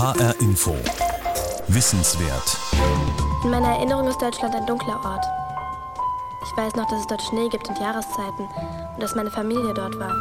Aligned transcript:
HR 0.00 0.34
Info. 0.40 0.74
Wissenswert. 1.68 2.56
In 3.44 3.50
meiner 3.50 3.68
Erinnerung 3.68 4.08
ist 4.08 4.16
Deutschland 4.16 4.54
ein 4.54 4.64
dunkler 4.64 4.98
Ort. 5.04 5.26
Ich 6.42 6.56
weiß 6.56 6.74
noch, 6.74 6.88
dass 6.88 7.00
es 7.00 7.06
dort 7.06 7.20
Schnee 7.20 7.50
gibt 7.50 7.68
und 7.68 7.78
Jahreszeiten 7.78 8.48
und 8.94 9.02
dass 9.02 9.14
meine 9.14 9.30
Familie 9.30 9.74
dort 9.74 9.98
war. 9.98 10.14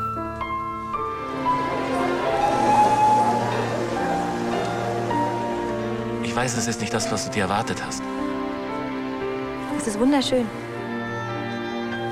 Ich 6.24 6.36
weiß, 6.36 6.58
es 6.58 6.68
ist 6.68 6.82
nicht 6.82 6.94
das, 6.94 7.10
was 7.10 7.28
du 7.28 7.32
dir 7.32 7.44
erwartet 7.44 7.82
hast. 7.82 8.04
Es 9.78 9.88
ist 9.88 9.98
wunderschön. 9.98 10.46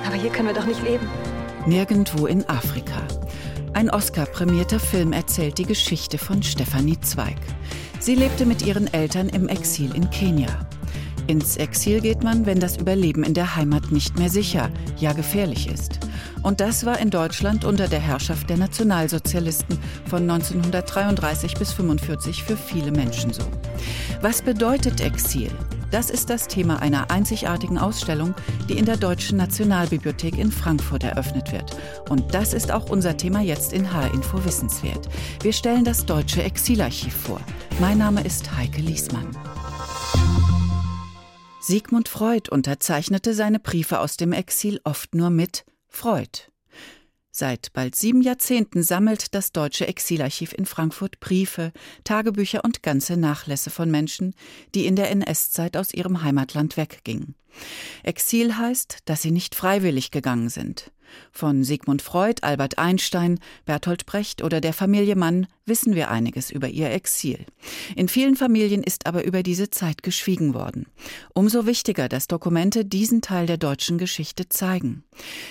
Aber 0.05 0.15
hier 0.15 0.29
können 0.29 0.47
wir 0.47 0.55
doch 0.55 0.65
nicht 0.65 0.81
leben. 0.83 1.09
Nirgendwo 1.65 2.27
in 2.27 2.47
Afrika. 2.47 3.01
Ein 3.77 3.91
Oscar-prämierter 3.91 4.79
Film 4.79 5.13
erzählt 5.13 5.59
die 5.59 5.65
Geschichte 5.67 6.17
von 6.17 6.41
Stefanie 6.41 6.99
Zweig. 7.01 7.37
Sie 7.99 8.15
lebte 8.15 8.47
mit 8.47 8.65
ihren 8.65 8.91
Eltern 8.91 9.29
im 9.29 9.47
Exil 9.47 9.93
in 9.93 10.09
Kenia. 10.09 10.47
Ins 11.27 11.57
Exil 11.57 12.01
geht 12.01 12.23
man, 12.23 12.47
wenn 12.47 12.59
das 12.59 12.77
Überleben 12.77 13.23
in 13.23 13.35
der 13.35 13.55
Heimat 13.55 13.91
nicht 13.91 14.17
mehr 14.17 14.31
sicher, 14.31 14.71
ja 14.97 15.13
gefährlich 15.13 15.69
ist. 15.71 15.99
Und 16.41 16.59
das 16.59 16.87
war 16.87 16.97
in 16.97 17.11
Deutschland 17.11 17.65
unter 17.65 17.87
der 17.87 17.99
Herrschaft 17.99 18.49
der 18.49 18.57
Nationalsozialisten 18.57 19.77
von 20.09 20.23
1933 20.23 21.53
bis 21.53 21.69
1945 21.69 22.43
für 22.45 22.57
viele 22.57 22.91
Menschen 22.91 23.31
so. 23.31 23.43
Was 24.21 24.41
bedeutet 24.41 25.01
Exil? 25.01 25.51
Das 25.91 26.09
ist 26.09 26.29
das 26.29 26.47
Thema 26.47 26.81
einer 26.81 27.11
einzigartigen 27.11 27.77
Ausstellung, 27.77 28.35
die 28.67 28.77
in 28.77 28.85
der 28.85 28.97
Deutschen 28.97 29.37
Nationalbibliothek 29.37 30.37
in 30.37 30.51
Frankfurt 30.51 31.03
eröffnet 31.03 31.53
wird. 31.53 31.77
Und 32.09 32.33
das 32.33 32.53
ist 32.53 32.71
auch 32.71 32.89
unser 32.89 33.15
Thema 33.15 33.41
jetzt 33.41 33.71
in 33.71 33.93
H-Info 33.93 34.43
Wissenswert. 34.43 35.07
Wir 35.41 35.53
stellen 35.53 35.85
das 35.85 36.05
Deutsche 36.05 36.43
Exilarchiv 36.43 37.13
vor. 37.13 37.39
Mein 37.79 37.99
Name 37.99 38.21
ist 38.23 38.57
Heike 38.57 38.81
Liesmann. 38.81 39.31
Sigmund 41.61 42.09
Freud 42.09 42.49
unterzeichnete 42.49 43.33
seine 43.33 43.59
Briefe 43.59 43.99
aus 43.99 44.17
dem 44.17 44.33
Exil 44.33 44.81
oft 44.83 45.15
nur 45.15 45.29
mit 45.29 45.65
Freud. 45.87 46.49
Seit 47.39 47.71
bald 47.73 47.95
sieben 47.95 48.23
Jahrzehnten 48.23 48.81
sammelt 48.81 49.35
das 49.35 49.51
Deutsche 49.51 49.87
Exilarchiv 49.87 50.53
in 50.53 50.65
Frankfurt 50.65 51.19
Briefe, 51.19 51.71
Tagebücher 52.03 52.63
und 52.63 52.81
ganze 52.81 53.15
Nachlässe 53.15 53.69
von 53.69 53.91
Menschen, 53.91 54.33
die 54.73 54.87
in 54.87 54.95
der 54.95 55.11
NS-Zeit 55.11 55.77
aus 55.77 55.93
ihrem 55.93 56.23
Heimatland 56.23 56.77
weggingen. 56.77 57.35
Exil 58.01 58.57
heißt, 58.57 59.03
dass 59.05 59.21
sie 59.21 59.29
nicht 59.29 59.53
freiwillig 59.53 60.09
gegangen 60.09 60.49
sind. 60.49 60.91
Von 61.31 61.63
Sigmund 61.63 62.01
Freud, 62.01 62.41
Albert 62.41 62.79
Einstein, 62.79 63.39
Bertolt 63.65 64.07
Brecht 64.07 64.41
oder 64.41 64.59
der 64.59 64.73
Familie 64.73 65.15
Mann 65.15 65.45
wissen 65.67 65.95
wir 65.95 66.09
einiges 66.09 66.51
über 66.51 66.69
ihr 66.69 66.91
Exil. 66.91 67.45
In 67.95 68.07
vielen 68.07 68.35
Familien 68.35 68.83
ist 68.83 69.05
aber 69.05 69.23
über 69.23 69.43
diese 69.43 69.69
Zeit 69.69 70.03
geschwiegen 70.03 70.53
worden. 70.53 70.87
Umso 71.33 71.65
wichtiger, 71.65 72.09
dass 72.09 72.27
Dokumente 72.27 72.85
diesen 72.85 73.21
Teil 73.21 73.45
der 73.45 73.57
deutschen 73.57 73.97
Geschichte 73.97 74.49
zeigen. 74.49 75.03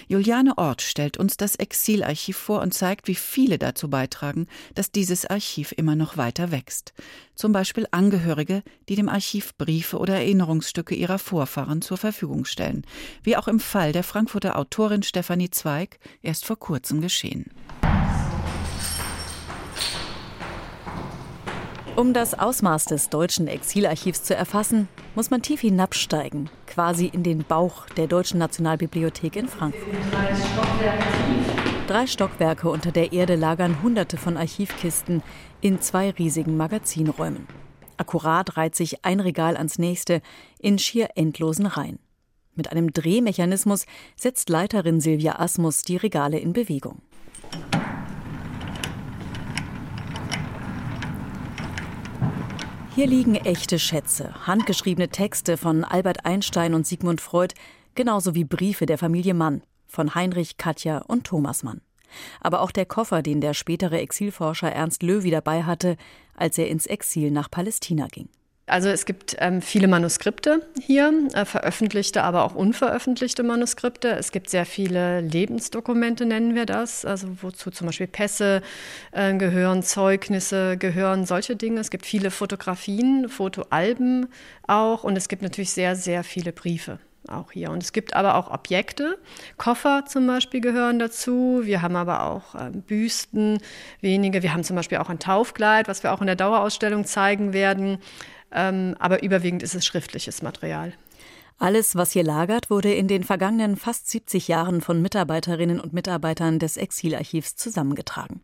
Juliane 0.09 0.56
Ort 0.59 0.83
stellt 0.83 1.17
uns 1.17 1.37
das 1.37 1.56
Exilarchiv 1.56 2.37
vor 2.37 2.62
und 2.62 2.72
zeigt, 2.75 3.09
wie 3.09 3.14
viele 3.14 3.59
dazu 3.59 3.89
beitragen, 3.91 4.47
dass 4.75 4.91
dieses 4.91 5.27
Archiv 5.27 5.72
immer 5.77 5.97
noch 5.97 6.17
weiter 6.17 6.50
wächst. 6.50 6.94
Zum 7.34 7.53
Beispiel 7.53 7.87
Angehörige, 7.91 8.62
die 8.89 8.97
dem 8.97 9.09
Archiv 9.09 9.55
Briefe 9.56 9.98
oder 9.98 10.14
Erinnerungsstücke 10.14 10.94
ihrer 10.94 11.19
Vorfahren 11.19 11.83
zur 11.83 11.98
Verfügung 11.98 12.47
stellen, 12.47 12.87
wie 13.22 13.37
auch 13.37 13.48
im 13.48 13.61
Fall 13.61 13.92
der 13.92 14.05
Frankfurter 14.05 14.59
Autorin 14.59 15.03
Stefanie 15.03 15.50
Zweig 15.50 15.98
erst 16.22 16.47
vor 16.47 16.59
kurzem 16.59 17.00
geschehen. 17.00 17.50
Um 21.97 22.12
das 22.12 22.39
Ausmaß 22.39 22.84
des 22.84 23.08
deutschen 23.08 23.48
Exilarchivs 23.48 24.22
zu 24.22 24.36
erfassen, 24.36 24.86
muss 25.14 25.30
man 25.30 25.41
tief 25.41 25.62
hinabsteigen, 25.62 26.50
quasi 26.66 27.06
in 27.06 27.22
den 27.22 27.42
Bauch 27.42 27.86
der 27.97 28.06
Deutschen 28.06 28.38
Nationalbibliothek 28.38 29.34
in 29.34 29.48
Frankfurt. 29.48 29.97
Drei 31.88 32.06
Stockwerke 32.06 32.69
unter 32.69 32.93
der 32.93 33.15
Erde 33.15 33.34
lagern 33.34 33.82
Hunderte 33.82 34.19
von 34.19 34.37
Archivkisten 34.37 35.22
in 35.62 35.81
zwei 35.81 36.10
riesigen 36.10 36.59
Magazinräumen. 36.59 37.47
Akkurat 37.97 38.59
reiht 38.59 38.75
sich 38.75 39.03
ein 39.06 39.21
Regal 39.21 39.56
ans 39.56 39.78
nächste 39.78 40.21
in 40.59 40.78
schier 40.78 41.09
endlosen 41.15 41.65
Reihen. 41.65 41.98
Mit 42.54 42.72
einem 42.72 42.92
Drehmechanismus 42.92 43.87
setzt 44.16 44.50
Leiterin 44.50 45.00
Silvia 45.00 45.38
Asmus 45.38 45.81
die 45.81 45.97
Regale 45.97 46.38
in 46.38 46.53
Bewegung. 46.53 47.00
Hier 52.97 53.07
liegen 53.07 53.34
echte 53.34 53.79
Schätze, 53.79 54.47
handgeschriebene 54.47 55.11
Texte 55.11 55.59
von 55.59 55.84
Albert 55.84 56.25
Einstein 56.25 56.73
und 56.73 56.87
Sigmund 56.87 57.21
Freud, 57.21 57.55
genauso 57.95 58.34
wie 58.34 58.45
Briefe 58.45 58.87
der 58.87 58.97
Familie 58.97 59.34
Mann 59.34 59.61
von 59.87 60.15
Heinrich, 60.15 60.57
Katja 60.57 61.03
und 61.07 61.25
Thomas 61.25 61.62
Mann. 61.62 61.83
Aber 62.41 62.62
auch 62.62 62.71
der 62.71 62.87
Koffer, 62.87 63.21
den 63.21 63.43
der 63.43 63.53
spätere 63.53 64.01
Exilforscher 64.01 64.73
Ernst 64.73 65.03
Löwy 65.03 65.31
dabei 65.31 65.65
hatte, 65.65 65.99
als 66.37 66.57
er 66.57 66.69
ins 66.69 66.87
Exil 66.87 67.31
nach 67.31 67.51
Palästina 67.51 68.07
ging. 68.07 68.31
Also 68.69 68.88
es 68.88 69.06
gibt 69.06 69.37
ähm, 69.38 69.62
viele 69.62 69.87
Manuskripte 69.87 70.60
hier, 70.81 71.12
äh, 71.34 71.44
veröffentlichte, 71.44 72.25
aber 72.25 72.43
auch 72.43 72.56
unveröffentlichte 72.56 73.44
Manuskripte. 73.44 74.09
Es 74.10 74.32
gibt 74.32 74.50
sehr 74.50 74.66
viele 74.66 75.21
Lebensdokumente, 75.21 76.27
nennen 76.27 76.56
wir 76.56 76.66
das, 76.66 77.04
also 77.04 77.28
wozu 77.43 77.71
zum 77.71 77.87
Beispiel 77.87 78.09
Pässe 78.09 78.62
äh, 79.12 79.34
gehören, 79.34 79.84
Zeugnisse 79.84 80.77
gehören, 80.78 81.27
solche 81.27 81.54
Dinge. 81.54 81.81
Es 81.81 81.91
gibt 81.91 82.06
viele 82.06 82.32
Fotografien, 82.32 83.28
Fotoalben 83.28 84.27
auch 84.66 85.04
und 85.04 85.16
es 85.16 85.28
gibt 85.28 85.43
natürlich 85.43 85.71
sehr, 85.71 85.94
sehr 85.94 86.25
viele 86.25 86.53
Briefe 86.53 86.98
auch 87.28 87.53
hier. 87.53 87.71
Und 87.71 87.83
es 87.83 87.93
gibt 87.93 88.15
aber 88.15 88.37
auch 88.37 88.50
Objekte, 88.50 89.19
Koffer 89.56 90.04
zum 90.06 90.27
Beispiel 90.27 90.60
gehören 90.60 90.98
dazu. 90.98 91.60
Wir 91.65 91.83
haben 91.83 91.97
aber 91.97 92.25
auch 92.25 92.54
äh, 92.54 92.71
Büsten, 92.71 93.59
wenige. 94.00 94.43
Wir 94.43 94.53
haben 94.53 94.65
zum 94.65 94.77
Beispiel 94.77 94.98
auch 94.98 95.09
ein 95.09 95.19
Taufkleid, 95.19 95.88
was 95.88 96.03
wir 96.03 96.12
auch 96.12 96.21
in 96.21 96.27
der 96.27 96.37
Dauerausstellung 96.37 97.04
zeigen 97.04 97.53
werden. 97.53 97.98
Ähm, 98.53 98.95
aber 98.99 99.23
überwiegend 99.23 99.62
ist 99.62 99.75
es 99.75 99.84
schriftliches 99.84 100.43
Material. 100.43 100.93
Alles, 101.59 101.97
was 101.97 102.12
hier 102.12 102.25
lagert, 102.25 102.69
wurde 102.69 102.93
in 102.93 103.09
den 103.09 103.25
vergangenen 103.25 103.77
fast 103.77 104.11
70 104.11 104.47
Jahren 104.47 104.83
von 104.83 105.01
Mitarbeiterinnen 105.01 105.81
und 105.81 105.95
Mitarbeitern 105.95 106.59
des 106.59 106.77
Exilarchivs 106.77 107.57
zusammengetragen. 107.57 108.43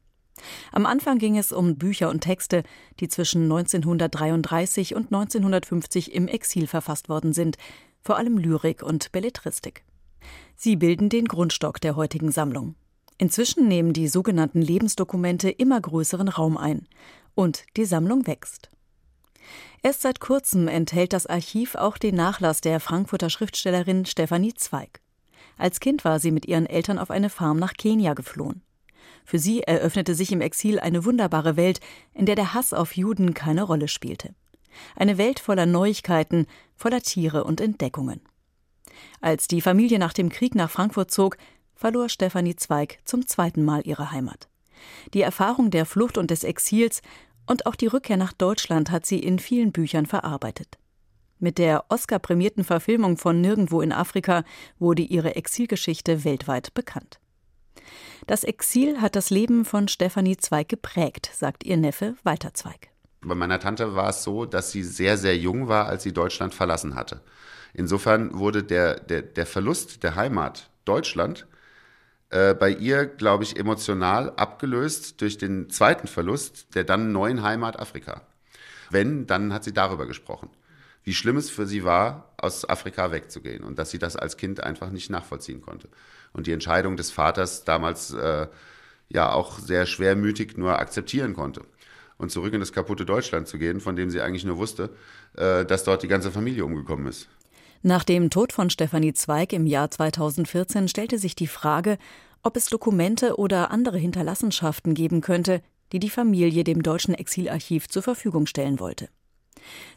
Am 0.73 0.87
Anfang 0.87 1.19
ging 1.19 1.37
es 1.37 1.53
um 1.53 1.77
Bücher 1.77 2.09
und 2.09 2.23
Texte, 2.23 2.63
die 3.01 3.09
zwischen 3.09 3.43
1933 3.43 4.95
und 4.95 5.13
1950 5.13 6.15
im 6.15 6.27
Exil 6.27 6.67
verfasst 6.67 7.09
worden 7.09 7.33
sind, 7.33 7.59
vor 8.01 8.17
allem 8.17 8.39
Lyrik 8.39 8.83
und 8.83 9.13
Belletristik. 9.13 9.84
Sie 10.57 10.77
bilden 10.77 11.09
den 11.09 11.27
Grundstock 11.27 11.81
der 11.81 11.97
heutigen 11.97 12.33
Sammlung. 12.33 12.75
Inzwischen 13.19 13.69
nehmen 13.69 13.93
die 13.93 14.09
sogenannten 14.09 14.63
Lebensdokumente 14.63 15.51
immer 15.51 15.81
größeren 15.81 16.29
Raum 16.29 16.57
ein 16.57 16.89
und 17.34 17.65
die 17.77 17.84
Sammlung 17.84 18.27
wächst. 18.27 18.71
Erst 19.84 20.03
seit 20.03 20.20
kurzem 20.20 20.69
enthält 20.69 21.12
das 21.12 21.26
Archiv 21.26 21.75
auch 21.75 21.98
den 21.98 22.15
Nachlass 22.15 22.60
der 22.60 22.78
Frankfurter 22.78 23.31
Schriftstellerin 23.31 24.06
Stefanie 24.06 24.54
Zweig. 24.54 25.00
Als 25.59 25.81
Kind 25.81 26.04
war 26.04 26.20
sie 26.20 26.31
mit 26.31 26.47
ihren 26.47 26.66
Eltern 26.66 26.98
auf 26.98 27.10
eine 27.10 27.31
Farm 27.31 27.59
nach 27.59 27.75
Kenia 27.75 28.15
geflohen. 28.15 28.62
Für 29.25 29.41
sie 29.41 29.62
eröffnete 29.62 30.15
sich 30.15 30.31
im 30.31 30.41
Exil 30.41 30.78
eine 30.78 31.04
wunderbare 31.04 31.56
Welt, 31.56 31.81
in 32.15 32.26
der 32.26 32.37
der 32.37 32.54
Hass 32.54 32.72
auf 32.72 32.97
Juden 32.97 33.34
keine 33.34 33.65
Rolle 33.65 33.88
spielte. 33.88 34.34
Eine 34.94 35.19
Welt 35.19 35.41
voller 35.41 35.66
Neuigkeiten, 35.66 36.47
voller 36.76 37.03
Tiere 37.03 37.42
und 37.44 37.60
Entdeckungen. 37.60 38.21
Als 39.21 39.48
die 39.48 39.60
Familie 39.60 39.98
nach 39.98 40.12
dem 40.12 40.28
Krieg 40.28 40.54
nach 40.54 40.71
Frankfurt 40.71 41.10
zog, 41.10 41.37
verlor 41.75 42.09
Stefanie 42.09 42.56
Zweig 42.56 42.98
zum 43.04 43.26
zweiten 43.26 43.65
Mal 43.65 43.82
ihre 43.84 44.12
Heimat. 44.12 44.48
Die 45.15 45.22
Erfahrung 45.22 45.71
der 45.71 45.87
Flucht 45.87 46.19
und 46.19 46.31
des 46.31 46.44
Exils 46.44 47.03
und 47.47 47.66
auch 47.66 47.75
die 47.75 47.86
Rückkehr 47.86 48.16
nach 48.16 48.32
Deutschland 48.32 48.91
hat 48.91 49.06
sie 49.06 49.19
in 49.19 49.39
vielen 49.39 49.72
Büchern 49.72 50.06
verarbeitet. 50.06 50.78
Mit 51.39 51.59
der 51.59 51.86
Oscar-prämierten 51.89 52.62
Verfilmung 52.62 53.16
von 53.16 53.41
Nirgendwo 53.41 53.80
in 53.80 53.92
Afrika 53.92 54.44
wurde 54.78 55.03
ihre 55.03 55.34
Exilgeschichte 55.34 56.24
weltweit 56.24 56.72
bekannt. 56.74 57.18
Das 58.27 58.44
Exil 58.44 59.00
hat 59.00 59.16
das 59.16 59.30
Leben 59.30 59.65
von 59.65 59.89
Stefanie 59.89 60.36
Zweig 60.36 60.68
geprägt, 60.68 61.30
sagt 61.34 61.65
ihr 61.65 61.77
Neffe 61.77 62.15
Walter 62.22 62.54
Zweig. 62.54 62.91
Bei 63.22 63.34
meiner 63.34 63.59
Tante 63.59 63.95
war 63.95 64.10
es 64.10 64.22
so, 64.22 64.47
dass 64.47 64.71
sie 64.71 64.83
sehr, 64.83 65.16
sehr 65.16 65.36
jung 65.36 65.68
war, 65.68 65.86
als 65.86 66.03
sie 66.03 66.12
Deutschland 66.12 66.54
verlassen 66.54 66.95
hatte. 66.95 67.22
Insofern 67.74 68.38
wurde 68.38 68.62
der, 68.62 69.00
der, 69.00 69.22
der 69.22 69.47
Verlust 69.47 70.03
der 70.03 70.15
Heimat 70.15 70.71
Deutschland 70.84 71.47
äh, 72.33 72.55
bei 72.55 72.71
ihr, 72.71 73.07
glaube 73.07 73.45
ich, 73.45 73.59
emotional 73.59 74.33
abgelöst 74.37 75.21
durch 75.21 75.37
den 75.37 75.69
zweiten 75.69 76.09
Verlust 76.09 76.75
der 76.75 76.84
dann 76.84 77.13
neuen 77.13 77.43
Heimat 77.43 77.79
Afrika. 77.79 78.23
Wenn, 78.91 79.27
dann 79.27 79.53
hat 79.53 79.65
sie 79.65 79.73
darüber 79.73 80.07
gesprochen, 80.07 80.51
wie 81.05 81.15
schlimm 81.15 81.37
es 81.37 81.51
für 81.51 81.67
sie 81.67 81.84
war, 81.84 82.33
aus 82.39 82.69
Afrika 82.69 83.13
wegzugehen 83.13 83.63
und 83.63 83.79
dass 83.79 83.91
sie 83.91 83.99
das 83.99 84.17
als 84.17 84.37
Kind 84.37 84.63
einfach 84.63 84.91
nicht 84.91 85.11
nachvollziehen 85.11 85.61
konnte. 85.61 85.89
Und 86.33 86.47
die 86.47 86.53
Entscheidung 86.53 86.97
des 86.97 87.11
Vaters 87.11 87.65
damals 87.65 88.13
äh, 88.15 88.47
ja 89.11 89.31
auch 89.33 89.59
sehr 89.59 89.84
schwermütig 89.87 90.57
nur 90.57 90.79
akzeptieren 90.79 91.34
konnte. 91.34 91.63
und 92.19 92.31
zurück 92.31 92.55
in 92.55 92.61
das 92.61 92.73
kaputte 92.73 93.05
Deutschland 93.05 93.49
zu 93.49 93.59
gehen, 93.59 93.81
von 93.81 93.97
dem 93.97 94.09
sie 94.09 94.21
eigentlich 94.21 94.45
nur 94.45 94.57
wusste, 94.57 94.91
äh, 95.37 95.65
dass 95.65 95.84
dort 95.84 96.03
die 96.03 96.09
ganze 96.09 96.31
Familie 96.31 96.65
umgekommen 96.65 97.07
ist. 97.07 97.29
Nach 97.84 98.05
dem 98.05 98.31
Tod 98.31 98.53
von 98.53 98.71
Stefanie 98.71 99.13
Zweig 99.13 99.53
im 99.53 99.67
Jahr 99.67 99.91
2014 99.91 100.87
stellte 100.87 101.19
sich 101.19 101.34
die 101.34 101.49
Frage, 101.49 101.99
ob 102.45 102.57
es 102.57 102.67
Dokumente 102.67 103.39
oder 103.39 103.73
andere 103.73 103.99
Hinterlassenschaften 103.99 104.95
geben 104.95 105.21
könnte, 105.21 105.63
die 105.91 105.99
die 105.99 106.11
Familie 106.11 106.63
dem 106.63 106.84
deutschen 106.84 107.13
Exilarchiv 107.13 107.89
zur 107.89 108.05
Verfügung 108.05 108.47
stellen 108.47 108.79
wollte. 108.79 109.09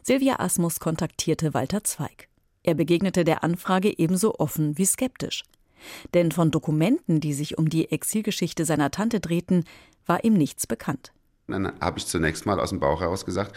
Silvia 0.02 0.40
Asmus 0.40 0.80
kontaktierte 0.80 1.54
Walter 1.54 1.84
Zweig. 1.84 2.28
Er 2.64 2.74
begegnete 2.74 3.24
der 3.24 3.44
Anfrage 3.44 3.96
ebenso 3.96 4.34
offen 4.34 4.76
wie 4.76 4.84
skeptisch. 4.84 5.44
Denn 6.12 6.32
von 6.32 6.50
Dokumenten, 6.50 7.20
die 7.20 7.34
sich 7.34 7.56
um 7.56 7.68
die 7.68 7.92
Exilgeschichte 7.92 8.64
seiner 8.64 8.90
Tante 8.90 9.20
drehten, 9.20 9.64
war 10.06 10.24
ihm 10.24 10.34
nichts 10.34 10.66
bekannt. 10.66 11.12
Dann 11.46 11.72
habe 11.80 11.98
ich 11.98 12.06
zunächst 12.06 12.46
mal 12.46 12.58
aus 12.58 12.70
dem 12.70 12.80
Bauch 12.80 13.00
heraus 13.00 13.24
gesagt, 13.24 13.54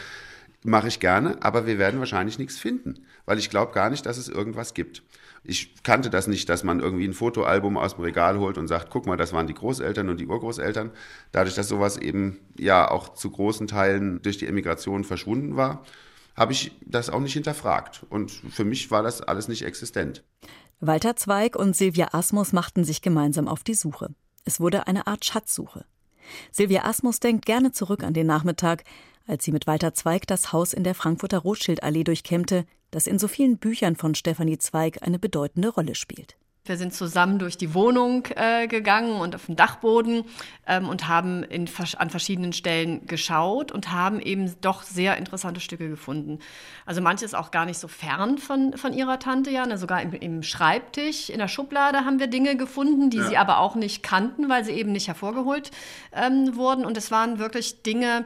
mache 0.63 0.87
ich 0.87 0.99
gerne, 0.99 1.37
aber 1.41 1.65
wir 1.65 1.77
werden 1.77 1.99
wahrscheinlich 1.99 2.37
nichts 2.37 2.57
finden, 2.57 3.05
weil 3.25 3.39
ich 3.39 3.49
glaube 3.49 3.73
gar 3.73 3.89
nicht, 3.89 4.05
dass 4.05 4.17
es 4.17 4.27
irgendwas 4.27 4.73
gibt. 4.73 5.03
Ich 5.43 5.83
kannte 5.83 6.09
das 6.09 6.27
nicht, 6.27 6.49
dass 6.49 6.63
man 6.63 6.79
irgendwie 6.81 7.07
ein 7.07 7.13
Fotoalbum 7.13 7.77
aus 7.77 7.95
dem 7.95 8.03
Regal 8.03 8.39
holt 8.39 8.57
und 8.57 8.67
sagt, 8.67 8.89
guck 8.89 9.05
mal, 9.05 9.15
das 9.15 9.31
waren 9.31 9.47
die 9.47 9.53
Großeltern 9.53 10.09
und 10.09 10.19
die 10.19 10.27
Urgroßeltern. 10.27 10.91
Dadurch, 11.31 11.55
dass 11.55 11.69
sowas 11.69 11.97
eben 11.97 12.39
ja 12.57 12.91
auch 12.91 13.13
zu 13.13 13.31
großen 13.31 13.67
Teilen 13.67 14.21
durch 14.21 14.37
die 14.37 14.47
Emigration 14.47 15.05
verschwunden 15.05 15.55
war, 15.55 15.85
habe 16.35 16.51
ich 16.51 16.71
das 16.85 17.09
auch 17.09 17.21
nicht 17.21 17.33
hinterfragt. 17.33 18.05
Und 18.09 18.31
für 18.31 18.65
mich 18.65 18.91
war 18.91 19.01
das 19.01 19.21
alles 19.21 19.47
nicht 19.47 19.63
existent. 19.63 20.23
Walter 20.81 21.15
Zweig 21.15 21.55
und 21.55 21.75
Silvia 21.75 22.09
Asmus 22.13 22.53
machten 22.53 22.83
sich 22.83 23.01
gemeinsam 23.01 23.47
auf 23.47 23.63
die 23.63 23.73
Suche. 23.73 24.09
Es 24.45 24.59
wurde 24.59 24.87
eine 24.87 25.07
Art 25.07 25.25
Schatzsuche. 25.25 25.85
Silvia 26.51 26.85
Asmus 26.85 27.19
denkt 27.19 27.45
gerne 27.45 27.71
zurück 27.71 28.03
an 28.03 28.13
den 28.13 28.27
Nachmittag, 28.27 28.83
als 29.29 29.45
sie 29.45 29.51
mit 29.51 29.67
Walter 29.67 29.93
Zweig 29.93 30.27
das 30.27 30.51
Haus 30.51 30.73
in 30.73 30.83
der 30.83 30.95
Frankfurter 30.95 31.39
Rothschildallee 31.39 32.03
durchkämmte, 32.03 32.65
das 32.91 33.07
in 33.07 33.19
so 33.19 33.27
vielen 33.27 33.57
Büchern 33.57 33.95
von 33.95 34.15
Stefanie 34.15 34.57
Zweig 34.57 35.03
eine 35.03 35.19
bedeutende 35.19 35.69
Rolle 35.69 35.95
spielt. 35.95 36.35
Wir 36.69 36.77
sind 36.77 36.93
zusammen 36.93 37.39
durch 37.39 37.57
die 37.57 37.73
Wohnung 37.73 38.27
äh, 38.35 38.67
gegangen 38.67 39.19
und 39.21 39.33
auf 39.33 39.47
den 39.47 39.55
Dachboden 39.55 40.23
ähm, 40.67 40.87
und 40.87 41.07
haben 41.07 41.41
in, 41.41 41.67
an 41.97 42.09
verschiedenen 42.11 42.53
Stellen 42.53 43.07
geschaut 43.07 43.71
und 43.71 43.91
haben 43.91 44.19
eben 44.19 44.53
doch 44.61 44.83
sehr 44.83 45.17
interessante 45.17 45.61
Stücke 45.61 45.89
gefunden. 45.89 46.37
Also 46.85 47.01
manches 47.01 47.33
auch 47.33 47.49
gar 47.49 47.65
nicht 47.65 47.79
so 47.79 47.87
fern 47.87 48.37
von, 48.37 48.77
von 48.77 48.93
ihrer 48.93 49.17
Tante, 49.17 49.49
ja. 49.49 49.65
Ne? 49.65 49.79
Sogar 49.79 50.03
im, 50.03 50.13
im, 50.13 50.43
Schreibtisch, 50.43 51.31
in 51.31 51.39
der 51.39 51.47
Schublade 51.47 52.05
haben 52.05 52.19
wir 52.19 52.27
Dinge 52.27 52.55
gefunden, 52.55 53.09
die 53.09 53.17
ja. 53.17 53.27
sie 53.27 53.37
aber 53.37 53.57
auch 53.57 53.73
nicht 53.73 54.03
kannten, 54.03 54.47
weil 54.47 54.63
sie 54.63 54.73
eben 54.73 54.91
nicht 54.91 55.07
hervorgeholt 55.07 55.71
ähm, 56.13 56.55
wurden. 56.55 56.85
Und 56.85 56.97
es 56.97 57.09
waren 57.09 57.39
wirklich 57.39 57.81
Dinge, 57.81 58.25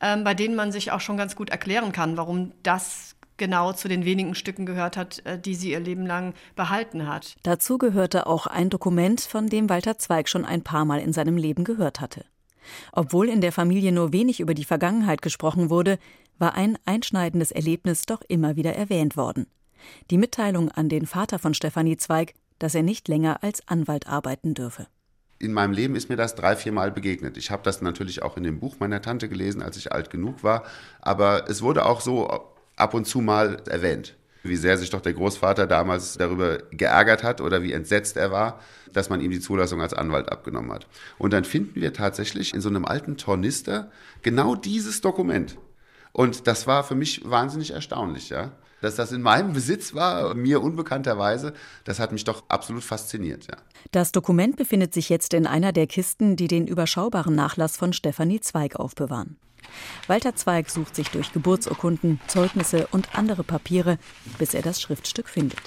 ähm, 0.00 0.24
bei 0.24 0.34
denen 0.34 0.54
man 0.54 0.72
sich 0.72 0.92
auch 0.92 1.00
schon 1.00 1.16
ganz 1.16 1.36
gut 1.36 1.50
erklären 1.50 1.92
kann, 1.92 2.16
warum 2.16 2.52
das 2.62 3.16
genau 3.36 3.72
zu 3.72 3.88
den 3.88 4.04
wenigen 4.04 4.34
Stücken 4.34 4.66
gehört 4.66 4.96
hat, 4.96 5.24
äh, 5.24 5.38
die 5.38 5.54
sie 5.54 5.70
ihr 5.70 5.80
Leben 5.80 6.06
lang 6.06 6.34
behalten 6.54 7.06
hat. 7.06 7.36
Dazu 7.42 7.78
gehörte 7.78 8.26
auch 8.26 8.46
ein 8.46 8.70
Dokument, 8.70 9.20
von 9.20 9.48
dem 9.48 9.68
Walter 9.68 9.98
Zweig 9.98 10.28
schon 10.28 10.44
ein 10.44 10.62
paar 10.62 10.84
Mal 10.84 11.00
in 11.00 11.12
seinem 11.12 11.36
Leben 11.36 11.64
gehört 11.64 12.00
hatte. 12.00 12.24
Obwohl 12.92 13.28
in 13.28 13.40
der 13.40 13.52
Familie 13.52 13.92
nur 13.92 14.12
wenig 14.12 14.40
über 14.40 14.54
die 14.54 14.64
Vergangenheit 14.64 15.22
gesprochen 15.22 15.70
wurde, 15.70 15.98
war 16.38 16.54
ein 16.54 16.78
einschneidendes 16.84 17.52
Erlebnis 17.52 18.02
doch 18.02 18.22
immer 18.28 18.56
wieder 18.56 18.74
erwähnt 18.74 19.16
worden. 19.16 19.46
Die 20.10 20.18
Mitteilung 20.18 20.70
an 20.70 20.88
den 20.88 21.06
Vater 21.06 21.38
von 21.38 21.54
Stefanie 21.54 21.96
Zweig, 21.96 22.34
dass 22.58 22.74
er 22.74 22.82
nicht 22.82 23.08
länger 23.08 23.42
als 23.42 23.66
Anwalt 23.68 24.08
arbeiten 24.08 24.54
dürfe. 24.54 24.86
In 25.38 25.52
meinem 25.52 25.72
Leben 25.72 25.96
ist 25.96 26.08
mir 26.08 26.16
das 26.16 26.34
drei, 26.34 26.56
vier 26.56 26.72
Mal 26.72 26.90
begegnet. 26.90 27.36
Ich 27.36 27.50
habe 27.50 27.62
das 27.62 27.82
natürlich 27.82 28.22
auch 28.22 28.36
in 28.36 28.42
dem 28.42 28.58
Buch 28.58 28.76
meiner 28.78 29.02
Tante 29.02 29.28
gelesen, 29.28 29.62
als 29.62 29.76
ich 29.76 29.92
alt 29.92 30.10
genug 30.10 30.42
war. 30.42 30.64
Aber 31.00 31.50
es 31.50 31.60
wurde 31.60 31.84
auch 31.84 32.00
so 32.00 32.28
ab 32.76 32.94
und 32.94 33.06
zu 33.06 33.20
mal 33.20 33.62
erwähnt. 33.68 34.14
Wie 34.42 34.56
sehr 34.56 34.78
sich 34.78 34.90
doch 34.90 35.00
der 35.00 35.12
Großvater 35.12 35.66
damals 35.66 36.16
darüber 36.16 36.58
geärgert 36.70 37.22
hat 37.22 37.40
oder 37.40 37.62
wie 37.62 37.72
entsetzt 37.72 38.16
er 38.16 38.30
war, 38.30 38.60
dass 38.92 39.10
man 39.10 39.20
ihm 39.20 39.30
die 39.30 39.40
Zulassung 39.40 39.82
als 39.82 39.92
Anwalt 39.92 40.30
abgenommen 40.30 40.72
hat. 40.72 40.86
Und 41.18 41.32
dann 41.32 41.44
finden 41.44 41.80
wir 41.80 41.92
tatsächlich 41.92 42.54
in 42.54 42.60
so 42.60 42.68
einem 42.68 42.84
alten 42.84 43.16
Tornister 43.16 43.90
genau 44.22 44.54
dieses 44.54 45.00
Dokument. 45.00 45.58
Und 46.12 46.46
das 46.46 46.66
war 46.66 46.84
für 46.84 46.94
mich 46.94 47.28
wahnsinnig 47.28 47.72
erstaunlich, 47.72 48.30
ja. 48.30 48.52
Dass 48.86 48.94
das 48.94 49.10
in 49.10 49.20
meinem 49.20 49.52
Besitz 49.52 49.94
war, 49.94 50.36
mir 50.36 50.62
unbekannterweise, 50.62 51.54
das 51.82 51.98
hat 51.98 52.12
mich 52.12 52.22
doch 52.22 52.44
absolut 52.46 52.84
fasziniert, 52.84 53.48
ja. 53.48 53.56
Das 53.90 54.12
Dokument 54.12 54.54
befindet 54.54 54.94
sich 54.94 55.08
jetzt 55.08 55.34
in 55.34 55.44
einer 55.44 55.72
der 55.72 55.88
Kisten, 55.88 56.36
die 56.36 56.46
den 56.46 56.68
überschaubaren 56.68 57.34
Nachlass 57.34 57.76
von 57.76 57.92
Stefanie 57.92 58.38
Zweig 58.38 58.76
aufbewahren. 58.76 59.38
Walter 60.06 60.36
Zweig 60.36 60.70
sucht 60.70 60.94
sich 60.94 61.08
durch 61.08 61.32
Geburtsurkunden, 61.32 62.20
Zeugnisse 62.28 62.86
und 62.92 63.18
andere 63.18 63.42
Papiere, 63.42 63.98
bis 64.38 64.54
er 64.54 64.62
das 64.62 64.80
Schriftstück 64.80 65.28
findet. 65.28 65.58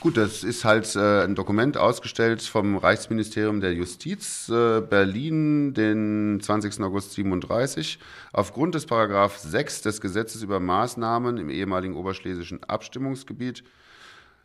Gut, 0.00 0.18
das 0.18 0.44
ist 0.44 0.64
halt 0.64 0.94
äh, 0.94 1.24
ein 1.24 1.34
Dokument 1.34 1.78
ausgestellt 1.78 2.42
vom 2.42 2.76
Reichsministerium 2.76 3.60
der 3.60 3.72
Justiz 3.72 4.48
äh, 4.50 4.82
Berlin, 4.82 5.72
den 5.72 6.38
20. 6.40 6.80
August 6.82 7.12
37. 7.12 7.98
Aufgrund 8.32 8.74
des 8.74 8.84
Paragraph 8.84 9.38
6 9.38 9.80
des 9.80 10.02
Gesetzes 10.02 10.42
über 10.42 10.60
Maßnahmen 10.60 11.38
im 11.38 11.48
ehemaligen 11.48 11.96
oberschlesischen 11.96 12.62
Abstimmungsgebiet 12.64 13.64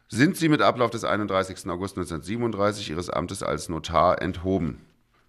sind 0.08 0.38
Sie 0.38 0.48
mit 0.48 0.62
Ablauf 0.62 0.90
des 0.90 1.04
31. 1.04 1.70
August 1.70 1.98
1937 1.98 2.90
Ihres 2.90 3.10
Amtes 3.10 3.44
als 3.44 3.68
Notar 3.68 4.22
enthoben. 4.22 4.82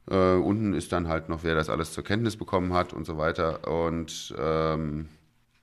Äh, 0.09 0.35
unten 0.35 0.73
ist 0.73 0.93
dann 0.93 1.09
halt 1.09 1.29
noch, 1.29 1.43
wer 1.43 1.57
das 1.57 1.69
alles 1.69 1.93
zur 1.93 2.05
Kenntnis 2.05 2.37
bekommen 2.37 2.75
hat 2.75 2.93
und 2.93 3.05
so 3.05 3.19
weiter. 3.19 3.67
Und 3.69 4.35
ähm, 4.39 5.09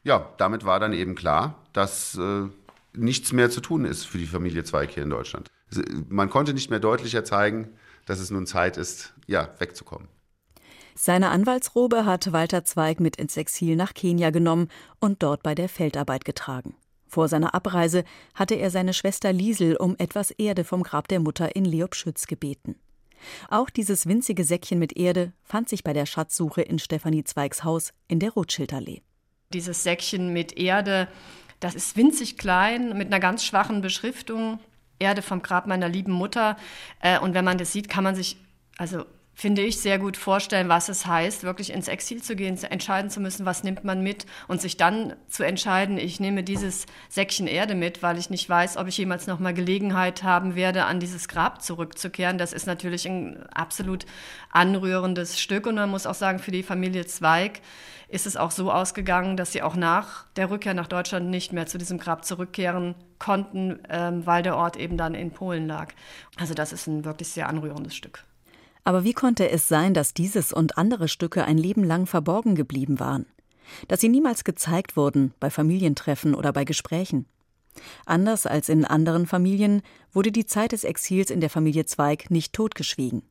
ja, 0.04 0.28
damit 0.38 0.66
war 0.66 0.80
dann 0.82 0.94
eben 0.94 1.16
klar, 1.16 1.56
dass 1.74 2.18
äh, 2.18 2.48
nichts 2.94 3.32
mehr 3.32 3.50
zu 3.50 3.62
tun 3.62 3.86
ist 3.86 4.06
für 4.06 4.18
die 4.18 4.26
Familie 4.26 4.64
Zweig 4.64 4.92
hier 4.92 5.04
in 5.04 5.10
Deutschland. 5.10 5.50
Man 6.08 6.30
konnte 6.30 6.54
nicht 6.54 6.70
mehr 6.70 6.80
deutlicher 6.80 7.24
zeigen, 7.24 7.70
dass 8.06 8.20
es 8.20 8.32
nun 8.32 8.48
Zeit 8.48 8.78
ist, 8.78 9.14
ja, 9.28 9.54
wegzukommen. 9.60 10.08
Seine 10.96 11.30
Anwaltsrobe 11.30 12.06
hat 12.06 12.34
Walter 12.34 12.66
Zweig 12.66 13.00
mit 13.00 13.16
ins 13.16 13.38
Exil 13.38 13.76
nach 13.76 13.94
Kenia 13.94 14.32
genommen 14.32 14.68
und 15.00 15.24
dort 15.24 15.44
bei 15.44 15.56
der 15.56 15.70
Feldarbeit 15.70 16.26
getragen. 16.26 16.76
Vor 17.08 17.28
seiner 17.28 17.56
Abreise 17.56 18.04
hatte 18.36 18.56
er 18.56 18.70
seine 18.70 18.94
Schwester 18.94 19.32
Liesel 19.32 19.76
um 19.78 19.96
etwas 19.98 20.32
Erde 20.32 20.64
vom 20.64 20.84
Grab 20.84 21.08
der 21.08 21.20
Mutter 21.20 21.56
in 21.56 21.66
Leobschütz 21.66 22.28
gebeten. 22.28 22.76
Auch 23.50 23.70
dieses 23.70 24.08
winzige 24.08 24.44
Säckchen 24.44 24.80
mit 24.80 24.98
Erde 24.98 25.34
fand 25.44 25.70
sich 25.70 25.84
bei 25.84 25.94
der 25.94 26.06
Schatzsuche 26.06 26.62
in 26.62 26.80
Stefanie 26.80 27.24
Zweigs 27.24 27.64
Haus 27.64 27.94
in 28.08 28.20
der 28.20 28.32
Rothschildallee. 28.32 29.02
Dieses 29.52 29.84
Säckchen 29.84 30.32
mit 30.34 30.58
Erde, 30.58 31.08
das 31.60 31.76
ist 31.76 31.98
winzig 31.98 32.38
klein, 32.38 32.98
mit 32.98 33.08
einer 33.08 33.20
ganz 33.20 33.44
schwachen 33.44 33.82
Beschriftung. 33.82 34.60
Erde 34.98 35.22
vom 35.22 35.42
Grab 35.42 35.66
meiner 35.66 35.88
lieben 35.88 36.12
Mutter. 36.12 36.58
Äh, 37.02 37.20
und 37.20 37.34
wenn 37.34 37.46
man 37.46 37.58
das 37.58 37.72
sieht, 37.72 37.90
kann 37.90 38.04
man 38.04 38.16
sich 38.16 38.38
also 38.78 39.06
finde 39.40 39.62
ich, 39.62 39.80
sehr 39.80 40.00
gut 40.00 40.18
vorstellen, 40.18 40.68
was 40.68 40.90
es 40.90 41.06
heißt, 41.06 41.44
wirklich 41.44 41.72
ins 41.72 41.88
Exil 41.88 42.22
zu 42.22 42.36
gehen, 42.36 42.62
entscheiden 42.62 43.10
zu 43.10 43.22
müssen, 43.22 43.46
was 43.46 43.64
nimmt 43.64 43.86
man 43.86 44.04
mit 44.04 44.26
und 44.50 44.60
sich 44.60 44.76
dann 44.76 45.16
zu 45.30 45.44
entscheiden, 45.44 45.98
ich 45.98 46.20
nehme 46.20 46.44
dieses 46.44 46.86
Säckchen 47.08 47.48
Erde 47.48 47.74
mit, 47.74 48.04
weil 48.04 48.18
ich 48.18 48.30
nicht 48.30 48.50
weiß, 48.50 48.76
ob 48.76 48.88
ich 48.88 48.98
jemals 48.98 49.28
noch 49.28 49.40
mal 49.40 49.54
Gelegenheit 49.54 50.24
haben 50.24 50.56
werde, 50.56 50.84
an 50.84 51.00
dieses 51.00 51.30
Grab 51.30 51.62
zurückzukehren. 51.62 52.38
Das 52.38 52.52
ist 52.52 52.68
natürlich 52.68 53.08
ein 53.08 53.48
absolut 53.54 54.06
anrührendes 54.52 55.40
Stück 55.40 55.68
und 55.68 55.76
man 55.76 55.90
muss 55.90 56.06
auch 56.06 56.16
sagen, 56.16 56.40
für 56.40 56.52
die 56.52 56.62
Familie 56.62 57.06
Zweig 57.06 57.62
ist 58.10 58.28
es 58.28 58.36
auch 58.36 58.52
so 58.52 58.74
ausgegangen, 58.74 59.38
dass 59.38 59.54
sie 59.54 59.62
auch 59.62 59.78
nach 59.78 60.26
der 60.36 60.50
Rückkehr 60.50 60.74
nach 60.74 60.88
Deutschland 60.88 61.30
nicht 61.30 61.54
mehr 61.54 61.66
zu 61.66 61.78
diesem 61.78 61.98
Grab 61.98 62.26
zurückkehren 62.26 62.94
konnten, 63.20 63.80
ähm, 63.90 64.26
weil 64.26 64.44
der 64.44 64.58
Ort 64.58 64.76
eben 64.76 64.98
dann 64.98 65.16
in 65.16 65.32
Polen 65.32 65.66
lag. 65.66 65.94
Also 66.38 66.54
das 66.54 66.74
ist 66.74 66.88
ein 66.88 67.06
wirklich 67.06 67.30
sehr 67.30 67.48
anrührendes 67.48 67.96
Stück. 67.96 68.26
Aber 68.90 69.04
wie 69.04 69.14
konnte 69.14 69.48
es 69.52 69.68
sein, 69.68 69.94
dass 69.94 70.16
dieses 70.16 70.52
und 70.52 70.80
andere 70.80 71.10
Stücke 71.10 71.46
ein 71.46 71.60
Leben 71.60 71.84
lang 71.84 72.08
verborgen 72.08 72.56
geblieben 72.56 73.00
waren? 73.00 73.28
Dass 73.88 74.02
sie 74.02 74.10
niemals 74.10 74.44
gezeigt 74.44 74.98
wurden 74.98 75.32
bei 75.40 75.52
Familientreffen 75.52 76.34
oder 76.34 76.52
bei 76.52 76.66
Gesprächen? 76.66 77.28
Anders 78.08 78.48
als 78.48 78.68
in 78.68 78.86
anderen 78.86 79.28
Familien 79.28 79.84
wurde 80.12 80.32
die 80.32 80.48
Zeit 80.48 80.72
des 80.72 80.86
Exils 80.86 81.30
in 81.30 81.40
der 81.40 81.52
Familie 81.52 81.86
Zweig 81.86 82.32
nicht 82.32 82.52
totgeschwiegen. 82.52 83.22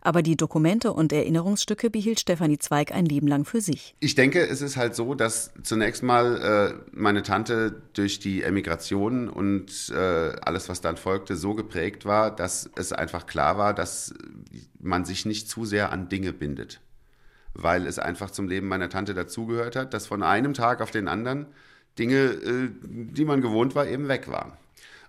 Aber 0.00 0.22
die 0.22 0.36
Dokumente 0.36 0.92
und 0.92 1.12
Erinnerungsstücke 1.12 1.90
behielt 1.90 2.20
Stefanie 2.20 2.58
Zweig 2.58 2.92
ein 2.92 3.06
Leben 3.06 3.26
lang 3.28 3.44
für 3.44 3.60
sich. 3.60 3.94
Ich 4.00 4.14
denke, 4.14 4.46
es 4.46 4.62
ist 4.62 4.76
halt 4.76 4.94
so, 4.94 5.14
dass 5.14 5.52
zunächst 5.62 6.02
mal 6.02 6.80
äh, 6.82 6.96
meine 6.96 7.22
Tante 7.22 7.82
durch 7.94 8.18
die 8.18 8.42
Emigration 8.42 9.28
und 9.28 9.90
äh, 9.90 9.96
alles, 10.40 10.68
was 10.68 10.80
dann 10.80 10.96
folgte, 10.96 11.36
so 11.36 11.54
geprägt 11.54 12.04
war, 12.04 12.34
dass 12.34 12.70
es 12.76 12.92
einfach 12.92 13.26
klar 13.26 13.58
war, 13.58 13.74
dass 13.74 14.14
man 14.80 15.04
sich 15.04 15.26
nicht 15.26 15.48
zu 15.48 15.64
sehr 15.64 15.92
an 15.92 16.08
Dinge 16.08 16.32
bindet. 16.32 16.80
Weil 17.54 17.86
es 17.86 17.98
einfach 17.98 18.30
zum 18.30 18.48
Leben 18.48 18.68
meiner 18.68 18.90
Tante 18.90 19.14
dazugehört 19.14 19.76
hat, 19.76 19.94
dass 19.94 20.06
von 20.06 20.22
einem 20.22 20.52
Tag 20.54 20.80
auf 20.82 20.90
den 20.90 21.08
anderen 21.08 21.46
Dinge, 21.98 22.16
äh, 22.16 22.68
die 22.82 23.24
man 23.24 23.40
gewohnt 23.40 23.74
war, 23.74 23.86
eben 23.86 24.08
weg 24.08 24.28
waren. 24.28 24.52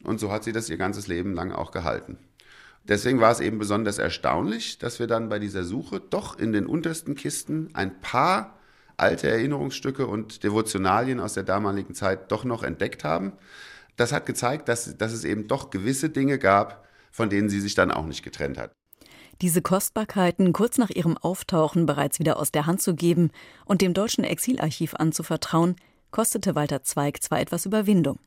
Und 0.04 0.20
so 0.20 0.32
hat 0.32 0.44
sie 0.44 0.52
das 0.52 0.70
ihr 0.70 0.78
ganzes 0.78 1.08
Leben 1.08 1.34
lang 1.34 1.52
auch 1.52 1.72
gehalten. 1.72 2.18
Deswegen 2.88 3.20
war 3.20 3.32
es 3.32 3.40
eben 3.40 3.58
besonders 3.58 3.98
erstaunlich, 3.98 4.78
dass 4.78 5.00
wir 5.00 5.08
dann 5.08 5.30
bei 5.30 5.40
dieser 5.40 5.64
Suche 5.64 6.00
doch 6.00 6.40
in 6.40 6.54
den 6.54 6.66
untersten 6.66 7.16
Kisten 7.16 7.70
ein 7.74 8.00
paar 8.00 8.58
alte 8.96 9.30
Erinnerungsstücke 9.30 10.08
und 10.08 10.44
Devotionalien 10.44 11.20
aus 11.20 11.34
der 11.34 11.44
damaligen 11.44 11.94
Zeit 11.94 12.32
doch 12.32 12.46
noch 12.46 12.64
entdeckt 12.64 13.04
haben. 13.04 13.34
Das 13.96 14.12
hat 14.12 14.26
gezeigt, 14.26 14.70
dass, 14.70 14.98
dass 14.98 15.12
es 15.12 15.24
eben 15.24 15.48
doch 15.48 15.70
gewisse 15.70 16.10
Dinge 16.10 16.40
gab, 16.40 16.88
von 17.12 17.30
denen 17.30 17.50
sie 17.50 17.60
sich 17.60 17.76
dann 17.76 17.92
auch 17.92 18.06
nicht 18.06 18.24
getrennt 18.24 18.58
hat. 18.58 18.72
Diese 19.42 19.62
Kostbarkeiten 19.62 20.52
kurz 20.52 20.80
nach 20.80 20.90
ihrem 20.90 21.16
Auftauchen 21.18 21.86
bereits 21.86 22.20
wieder 22.20 22.40
aus 22.40 22.52
der 22.52 22.66
Hand 22.66 22.82
zu 22.82 22.96
geben 22.96 23.30
und 23.66 23.82
dem 23.82 23.94
deutschen 23.94 24.24
Exilarchiv 24.24 24.96
anzuvertrauen, 24.96 25.76
kostete 26.10 26.56
Walter 26.56 26.84
Zweig 26.84 27.22
zwar 27.22 27.40
etwas 27.40 27.66
Überwindung. 27.68 28.18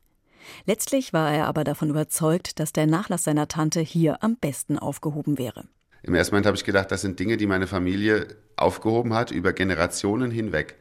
Letztlich 0.65 1.13
war 1.13 1.31
er 1.31 1.47
aber 1.47 1.63
davon 1.63 1.89
überzeugt, 1.89 2.59
dass 2.59 2.73
der 2.73 2.87
Nachlass 2.87 3.23
seiner 3.23 3.47
Tante 3.47 3.79
hier 3.79 4.23
am 4.23 4.37
besten 4.37 4.77
aufgehoben 4.77 5.37
wäre. 5.37 5.65
Im 6.03 6.15
ersten 6.15 6.33
Moment 6.33 6.47
habe 6.47 6.57
ich 6.57 6.63
gedacht, 6.63 6.91
das 6.91 7.01
sind 7.01 7.19
Dinge, 7.19 7.37
die 7.37 7.45
meine 7.45 7.67
Familie 7.67 8.27
aufgehoben 8.55 9.13
hat 9.13 9.31
über 9.31 9.53
Generationen 9.53 10.31
hinweg. 10.31 10.77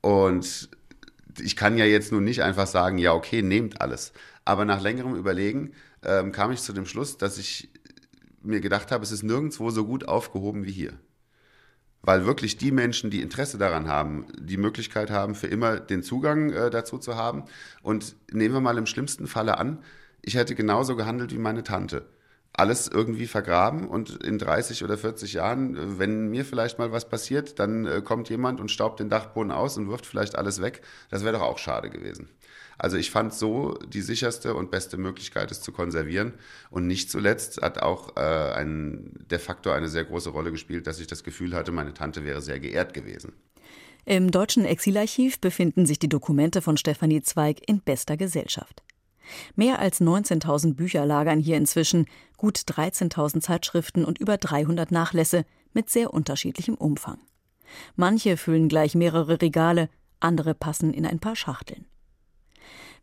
Und 0.00 0.70
ich 1.40 1.56
kann 1.56 1.78
ja 1.78 1.84
jetzt 1.84 2.12
nun 2.12 2.24
nicht 2.24 2.42
einfach 2.42 2.66
sagen, 2.66 2.98
ja, 2.98 3.12
okay, 3.12 3.42
nehmt 3.42 3.80
alles. 3.80 4.12
Aber 4.44 4.64
nach 4.64 4.80
längerem 4.80 5.14
Überlegen 5.14 5.72
ähm, 6.04 6.32
kam 6.32 6.52
ich 6.52 6.60
zu 6.60 6.72
dem 6.72 6.86
Schluss, 6.86 7.18
dass 7.18 7.38
ich 7.38 7.70
mir 8.42 8.60
gedacht 8.60 8.90
habe, 8.90 9.04
es 9.04 9.12
ist 9.12 9.22
nirgendwo 9.22 9.70
so 9.70 9.84
gut 9.84 10.08
aufgehoben 10.08 10.64
wie 10.64 10.72
hier. 10.72 10.92
Weil 12.02 12.26
wirklich 12.26 12.56
die 12.56 12.72
Menschen, 12.72 13.10
die 13.10 13.22
Interesse 13.22 13.58
daran 13.58 13.88
haben, 13.88 14.26
die 14.38 14.56
Möglichkeit 14.56 15.10
haben, 15.10 15.34
für 15.34 15.46
immer 15.46 15.78
den 15.78 16.02
Zugang 16.02 16.50
äh, 16.50 16.70
dazu 16.70 16.98
zu 16.98 17.16
haben. 17.16 17.44
Und 17.82 18.16
nehmen 18.32 18.54
wir 18.54 18.60
mal 18.60 18.78
im 18.78 18.86
schlimmsten 18.86 19.26
Falle 19.26 19.58
an, 19.58 19.78
ich 20.20 20.34
hätte 20.34 20.54
genauso 20.54 20.96
gehandelt 20.96 21.32
wie 21.32 21.38
meine 21.38 21.62
Tante 21.62 22.04
alles 22.54 22.86
irgendwie 22.88 23.26
vergraben 23.26 23.88
und 23.88 24.22
in 24.22 24.38
30 24.38 24.84
oder 24.84 24.98
40 24.98 25.32
Jahren, 25.32 25.76
äh, 25.76 25.98
wenn 25.98 26.28
mir 26.28 26.44
vielleicht 26.44 26.78
mal 26.78 26.92
was 26.92 27.08
passiert, 27.08 27.58
dann 27.58 27.86
äh, 27.86 28.02
kommt 28.02 28.28
jemand 28.28 28.60
und 28.60 28.70
staubt 28.70 29.00
den 29.00 29.08
Dachboden 29.08 29.52
aus 29.52 29.76
und 29.78 29.88
wirft 29.88 30.06
vielleicht 30.06 30.36
alles 30.36 30.60
weg. 30.60 30.82
Das 31.10 31.24
wäre 31.24 31.34
doch 31.34 31.42
auch 31.42 31.58
schade 31.58 31.88
gewesen. 31.88 32.28
Also 32.82 32.96
ich 32.96 33.12
fand 33.12 33.32
so 33.32 33.78
die 33.86 34.00
sicherste 34.00 34.56
und 34.56 34.72
beste 34.72 34.96
Möglichkeit, 34.96 35.52
es 35.52 35.60
zu 35.60 35.70
konservieren. 35.70 36.32
Und 36.68 36.88
nicht 36.88 37.12
zuletzt 37.12 37.62
hat 37.62 37.80
auch 37.80 38.16
äh, 38.16 38.20
ein, 38.20 39.24
der 39.30 39.38
Faktor 39.38 39.74
eine 39.74 39.86
sehr 39.86 40.04
große 40.04 40.30
Rolle 40.30 40.50
gespielt, 40.50 40.88
dass 40.88 40.98
ich 40.98 41.06
das 41.06 41.22
Gefühl 41.22 41.54
hatte, 41.54 41.70
meine 41.70 41.94
Tante 41.94 42.24
wäre 42.24 42.42
sehr 42.42 42.58
geehrt 42.58 42.92
gewesen. 42.92 43.34
Im 44.04 44.32
Deutschen 44.32 44.64
Exilarchiv 44.64 45.38
befinden 45.40 45.86
sich 45.86 46.00
die 46.00 46.08
Dokumente 46.08 46.60
von 46.60 46.76
Stefanie 46.76 47.22
Zweig 47.22 47.60
in 47.68 47.80
bester 47.80 48.16
Gesellschaft. 48.16 48.82
Mehr 49.54 49.78
als 49.78 50.00
19.000 50.00 50.74
Bücher 50.74 51.06
lagern 51.06 51.38
hier 51.38 51.58
inzwischen, 51.58 52.06
gut 52.36 52.58
13.000 52.58 53.42
Zeitschriften 53.42 54.04
und 54.04 54.18
über 54.18 54.38
300 54.38 54.90
Nachlässe 54.90 55.44
mit 55.72 55.88
sehr 55.88 56.12
unterschiedlichem 56.12 56.74
Umfang. 56.74 57.18
Manche 57.94 58.36
füllen 58.36 58.68
gleich 58.68 58.96
mehrere 58.96 59.40
Regale, 59.40 59.88
andere 60.18 60.52
passen 60.54 60.92
in 60.92 61.06
ein 61.06 61.20
paar 61.20 61.36
Schachteln. 61.36 61.86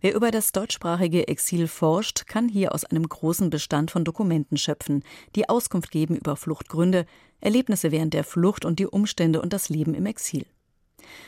Wer 0.01 0.15
über 0.15 0.31
das 0.31 0.53
deutschsprachige 0.53 1.27
Exil 1.27 1.67
forscht, 1.67 2.25
kann 2.25 2.47
hier 2.47 2.73
aus 2.73 2.85
einem 2.85 3.07
großen 3.07 3.49
Bestand 3.49 3.91
von 3.91 4.05
Dokumenten 4.05 4.55
schöpfen, 4.55 5.03
die 5.35 5.49
Auskunft 5.49 5.91
geben 5.91 6.15
über 6.15 6.37
Fluchtgründe, 6.37 7.05
Erlebnisse 7.41 7.91
während 7.91 8.13
der 8.13 8.23
Flucht 8.23 8.63
und 8.63 8.79
die 8.79 8.87
Umstände 8.87 9.41
und 9.41 9.51
das 9.51 9.67
Leben 9.67 9.93
im 9.93 10.05
Exil. 10.05 10.45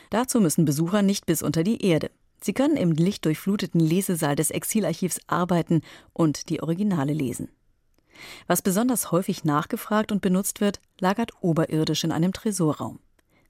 Dazu 0.10 0.40
müssen 0.40 0.64
Besucher 0.64 1.02
nicht 1.02 1.26
bis 1.26 1.42
unter 1.42 1.64
die 1.64 1.84
Erde. 1.86 2.12
Sie 2.40 2.54
können 2.54 2.78
im 2.78 2.92
lichtdurchfluteten 2.94 3.82
Lesesaal 3.82 4.36
des 4.36 4.52
Exilarchivs 4.52 5.20
arbeiten 5.28 5.82
und 6.14 6.50
die 6.50 6.64
Originale 6.64 7.14
lesen. 7.14 7.50
Was 8.48 8.62
besonders 8.62 9.12
häufig 9.12 9.44
nachgefragt 9.44 10.12
und 10.12 10.22
benutzt 10.22 10.62
wird, 10.62 10.80
lagert 11.00 11.32
oberirdisch 11.42 12.04
in 12.04 12.12
einem 12.12 12.32
Tresorraum. 12.32 13.00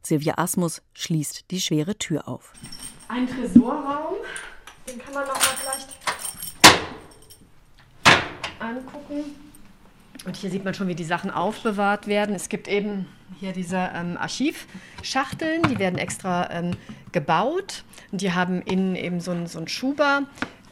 Silvia 0.04 0.38
Asmus 0.38 0.82
schließt 0.94 1.52
die 1.52 1.62
schwere 1.62 1.96
Tür 1.96 2.28
auf. 2.28 2.54
Ein 3.08 3.28
Tresorraum, 3.28 4.16
den 4.88 5.00
kann 5.00 5.14
man 5.14 5.28
noch 5.28 5.34
mal 5.34 5.56
vielleicht 5.60 5.90
angucken. 8.60 9.36
Und 10.26 10.36
hier 10.38 10.52
sieht 10.52 10.64
man 10.64 10.74
schon, 10.74 10.88
wie 10.88 10.96
die 10.96 11.04
Sachen 11.04 11.32
aufbewahrt 11.32 12.08
werden. 12.08 12.36
Es 12.36 12.48
gibt 12.48 12.68
eben 12.68 13.08
hier 13.40 13.54
diese 13.54 13.90
ähm, 13.96 14.18
Archivschachteln, 14.18 15.64
die 15.64 15.80
werden 15.80 15.98
extra 15.98 16.50
ähm, 16.52 16.72
gebaut. 17.12 17.84
Und 18.12 18.22
die 18.22 18.32
haben 18.34 18.62
innen 18.62 18.96
eben 18.96 19.20
so 19.20 19.32
einen, 19.32 19.48
so 19.48 19.66
Schuber. 19.66 20.24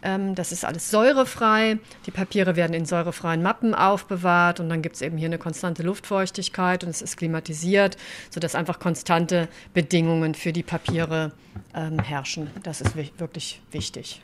Ähm, 0.01 0.36
das 0.36 0.51
ist 0.51 0.65
alles 0.65 0.89
säurefrei. 0.89 1.79
Die 2.06 2.12
Papiere 2.12 2.56
werden 2.56 2.74
in 2.74 2.86
säurefreien 2.86 3.41
Mappen 3.41 3.74
aufbewahrt. 3.74 4.60
Und 4.60 4.70
dann 4.70 4.82
gibt 4.82 4.96
es 4.96 5.01
eben 5.01 5.18
hier 5.18 5.27
eine 5.27 5.38
konstante 5.38 5.84
Luftfeuchtigkeit 5.84 6.84
und 6.84 6.89
es 6.89 7.01
ist 7.01 7.18
klimatisiert, 7.18 7.98
sodass 8.29 8.56
einfach 8.56 8.79
konstante 8.79 9.48
Bedingungen 9.74 10.36
für 10.36 10.53
die 10.53 10.63
Papiere 10.63 11.32
ähm, 11.74 12.00
herrschen. 12.00 12.50
Das 12.63 12.82
ist 12.82 12.96
wirklich 12.96 13.62
wichtig. 13.72 14.22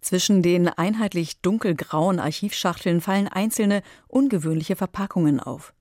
Zwischen 0.00 0.42
den 0.42 0.68
einheitlich 0.68 1.40
dunkelgrauen 1.42 2.18
Archivschachteln 2.18 3.00
fallen 3.00 3.28
einzelne 3.28 3.82
ungewöhnliche 4.08 4.74
Verpackungen 4.74 5.38
auf. 5.38 5.72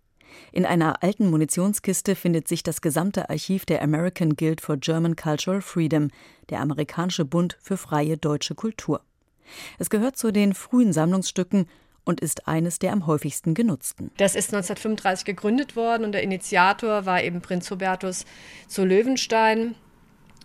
In 0.52 0.66
einer 0.66 1.02
alten 1.04 1.30
Munitionskiste 1.30 2.16
findet 2.16 2.48
sich 2.48 2.62
das 2.64 2.82
gesamte 2.82 3.30
Archiv 3.30 3.66
der 3.66 3.82
American 3.82 4.36
Guild 4.36 4.62
for 4.62 4.78
German 4.78 5.16
Cultural 5.16 5.62
Freedom, 5.62 6.10
der 6.50 6.60
amerikanische 6.60 7.26
Bund 7.26 7.58
für 7.62 7.78
freie 7.78 8.18
deutsche 8.18 8.56
Kultur. 8.56 9.02
Es 9.80 9.90
gehört 9.90 10.18
zu 10.18 10.32
den 10.32 10.54
frühen 10.54 10.94
Sammlungsstücken 10.94 11.68
und 12.04 12.20
ist 12.20 12.48
eines 12.48 12.80
der 12.80 12.94
am 12.94 13.06
häufigsten 13.06 13.54
genutzten. 13.54 14.12
Das 14.18 14.36
ist 14.36 14.54
1935 14.54 15.26
gegründet 15.26 15.76
worden 15.76 16.04
und 16.04 16.14
der 16.14 16.24
Initiator 16.24 17.06
war 17.06 17.22
eben 17.24 17.42
Prinz 17.42 17.70
Hubertus 17.70 18.26
zu 18.68 18.86
Löwenstein. 18.86 19.76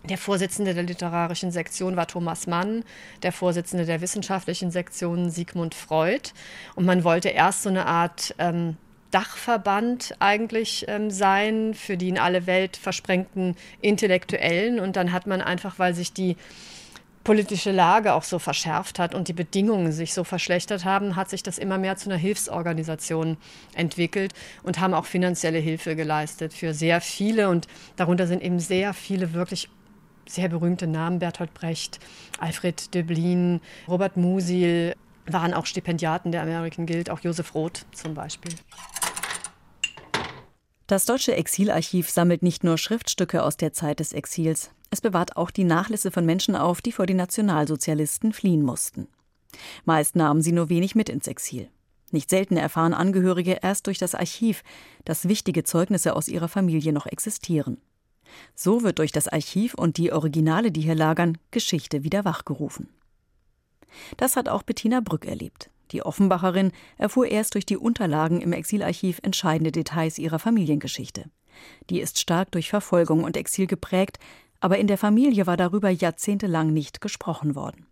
Der 0.07 0.17
Vorsitzende 0.17 0.73
der 0.73 0.83
literarischen 0.83 1.51
Sektion 1.51 1.95
war 1.95 2.07
Thomas 2.07 2.47
Mann, 2.47 2.83
der 3.23 3.31
Vorsitzende 3.31 3.85
der 3.85 3.99
wissenschaftlichen 3.99 4.71
Sektion 4.71 5.29
Sigmund 5.29 5.75
Freud. 5.75 6.31
Und 6.75 6.85
man 6.85 7.03
wollte 7.03 7.29
erst 7.29 7.63
so 7.63 7.69
eine 7.69 7.87
Art 7.87 8.33
ähm, 8.37 8.77
Dachverband 9.11 10.15
eigentlich 10.19 10.85
ähm, 10.87 11.09
sein 11.09 11.73
für 11.73 11.97
die 11.97 12.09
in 12.09 12.19
alle 12.19 12.45
Welt 12.45 12.77
versprengten 12.77 13.55
Intellektuellen. 13.81 14.79
Und 14.79 14.95
dann 14.95 15.11
hat 15.11 15.27
man 15.27 15.41
einfach, 15.41 15.79
weil 15.79 15.93
sich 15.93 16.13
die 16.13 16.37
politische 17.27 17.73
Lage 17.73 18.13
auch 18.13 18.23
so 18.23 18.39
verschärft 18.39 18.99
hat 18.99 19.13
und 19.13 19.27
die 19.27 19.33
Bedingungen 19.33 19.91
sich 19.91 20.13
so 20.13 20.23
verschlechtert 20.23 20.85
haben, 20.85 21.17
hat 21.17 21.29
sich 21.29 21.43
das 21.43 21.57
immer 21.57 21.77
mehr 21.77 21.97
zu 21.97 22.09
einer 22.09 22.17
Hilfsorganisation 22.17 23.35
entwickelt 23.75 24.33
und 24.63 24.79
haben 24.79 24.93
auch 24.93 25.03
finanzielle 25.03 25.57
Hilfe 25.59 25.97
geleistet 25.97 26.53
für 26.53 26.73
sehr 26.73 27.01
viele. 27.01 27.49
Und 27.49 27.67
darunter 27.97 28.27
sind 28.27 28.41
eben 28.41 28.61
sehr 28.61 28.93
viele 28.93 29.33
wirklich 29.33 29.67
sehr 30.25 30.47
berühmte 30.47 30.87
Namen, 30.87 31.19
Bertolt 31.19 31.53
Brecht, 31.53 31.99
Alfred 32.39 32.95
Döblin, 32.95 33.59
Robert 33.89 34.15
Musil, 34.15 34.95
waren 35.25 35.53
auch 35.53 35.65
Stipendiaten 35.65 36.31
der 36.31 36.43
American 36.43 36.85
Guild, 36.85 37.09
auch 37.09 37.19
Josef 37.19 37.53
Roth 37.53 37.85
zum 37.91 38.13
Beispiel. 38.13 38.53
Das 40.87 41.03
Deutsche 41.03 41.35
Exilarchiv 41.35 42.09
sammelt 42.09 42.41
nicht 42.41 42.63
nur 42.63 42.77
Schriftstücke 42.77 43.43
aus 43.43 43.57
der 43.57 43.73
Zeit 43.73 43.99
des 43.99 44.13
Exils, 44.13 44.71
es 44.89 45.01
bewahrt 45.01 45.37
auch 45.37 45.51
die 45.51 45.63
Nachlässe 45.63 46.11
von 46.11 46.25
Menschen 46.25 46.55
auf, 46.55 46.81
die 46.81 46.91
vor 46.91 47.05
den 47.05 47.17
Nationalsozialisten 47.17 48.33
fliehen 48.33 48.63
mussten. 48.63 49.07
Meist 49.85 50.15
nahmen 50.15 50.41
sie 50.41 50.51
nur 50.51 50.69
wenig 50.69 50.95
mit 50.95 51.09
ins 51.09 51.27
Exil. 51.27 51.69
Nicht 52.11 52.29
selten 52.29 52.55
erfahren 52.57 52.93
Angehörige 52.93 53.59
erst 53.61 53.87
durch 53.87 53.97
das 53.97 54.15
Archiv, 54.15 54.63
dass 55.03 55.27
wichtige 55.27 55.63
Zeugnisse 55.63 56.15
aus 56.15 56.29
ihrer 56.29 56.47
Familie 56.47 56.93
noch 56.93 57.05
existieren. 57.05 57.81
So 58.55 58.83
wird 58.83 58.99
durch 58.99 59.11
das 59.11 59.27
Archiv 59.27 59.73
und 59.73 59.97
die 59.97 60.11
Originale, 60.11 60.71
die 60.71 60.81
hier 60.81 60.95
lagern, 60.95 61.37
Geschichte 61.51 62.03
wieder 62.03 62.25
wachgerufen. 62.25 62.89
Das 64.17 64.35
hat 64.35 64.49
auch 64.49 64.63
Bettina 64.63 65.01
Brück 65.01 65.25
erlebt. 65.25 65.69
Die 65.91 66.03
Offenbacherin 66.03 66.71
erfuhr 66.97 67.27
erst 67.27 67.55
durch 67.55 67.65
die 67.65 67.77
Unterlagen 67.77 68.41
im 68.41 68.51
Exilarchiv 68.51 69.19
entscheidende 69.23 69.71
Details 69.71 70.17
ihrer 70.17 70.39
Familiengeschichte. 70.39 71.25
Die 71.89 72.01
ist 72.01 72.19
stark 72.19 72.51
durch 72.51 72.69
Verfolgung 72.69 73.23
und 73.23 73.37
Exil 73.37 73.67
geprägt, 73.67 74.19
aber 74.59 74.77
in 74.77 74.87
der 74.87 74.97
Familie 74.97 75.47
war 75.47 75.57
darüber 75.57 75.89
jahrzehntelang 75.89 76.73
nicht 76.73 77.01
gesprochen 77.01 77.55
worden. 77.55 77.85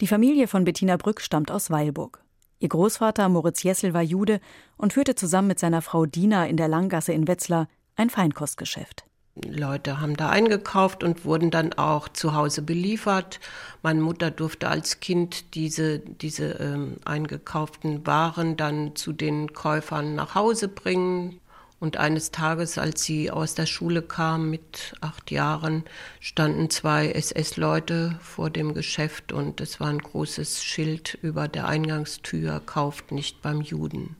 Die 0.00 0.06
Familie 0.06 0.48
von 0.48 0.64
Bettina 0.64 0.96
Brück 0.96 1.20
stammt 1.20 1.50
aus 1.50 1.70
Weilburg. 1.70 2.22
Ihr 2.58 2.68
Großvater 2.68 3.28
Moritz 3.28 3.62
Jessel 3.62 3.94
war 3.94 4.02
Jude 4.02 4.40
und 4.76 4.92
führte 4.92 5.14
zusammen 5.14 5.48
mit 5.48 5.58
seiner 5.58 5.82
Frau 5.82 6.06
Dina 6.06 6.46
in 6.46 6.56
der 6.56 6.68
Langgasse 6.68 7.12
in 7.12 7.26
Wetzlar 7.26 7.68
ein 7.96 8.10
Feinkostgeschäft. 8.10 9.04
Leute 9.44 10.00
haben 10.00 10.16
da 10.16 10.28
eingekauft 10.28 11.02
und 11.04 11.24
wurden 11.24 11.50
dann 11.50 11.72
auch 11.74 12.08
zu 12.08 12.34
Hause 12.34 12.62
beliefert. 12.62 13.40
Meine 13.82 14.00
Mutter 14.00 14.30
durfte 14.30 14.68
als 14.68 15.00
Kind 15.00 15.54
diese, 15.54 16.00
diese 16.00 16.52
ähm, 16.52 16.96
eingekauften 17.04 18.06
Waren 18.06 18.56
dann 18.56 18.96
zu 18.96 19.12
den 19.12 19.52
Käufern 19.52 20.14
nach 20.14 20.34
Hause 20.34 20.68
bringen. 20.68 21.40
Und 21.80 21.96
eines 21.96 22.30
Tages, 22.30 22.76
als 22.76 23.02
sie 23.02 23.30
aus 23.30 23.54
der 23.54 23.64
Schule 23.64 24.02
kam 24.02 24.50
mit 24.50 24.94
acht 25.00 25.30
Jahren, 25.30 25.84
standen 26.20 26.68
zwei 26.68 27.10
SS-Leute 27.10 28.18
vor 28.20 28.50
dem 28.50 28.74
Geschäft 28.74 29.32
und 29.32 29.62
es 29.62 29.80
war 29.80 29.88
ein 29.88 29.98
großes 29.98 30.62
Schild 30.62 31.18
über 31.22 31.48
der 31.48 31.66
Eingangstür, 31.66 32.60
kauft 32.60 33.12
nicht 33.12 33.40
beim 33.40 33.62
Juden. 33.62 34.16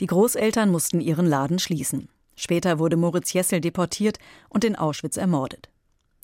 Die 0.00 0.06
Großeltern 0.06 0.70
mussten 0.72 1.00
ihren 1.00 1.26
Laden 1.26 1.60
schließen. 1.60 2.08
Später 2.34 2.80
wurde 2.80 2.96
Moritz 2.96 3.32
Jessel 3.32 3.60
deportiert 3.60 4.18
und 4.48 4.64
in 4.64 4.74
Auschwitz 4.74 5.16
ermordet. 5.16 5.68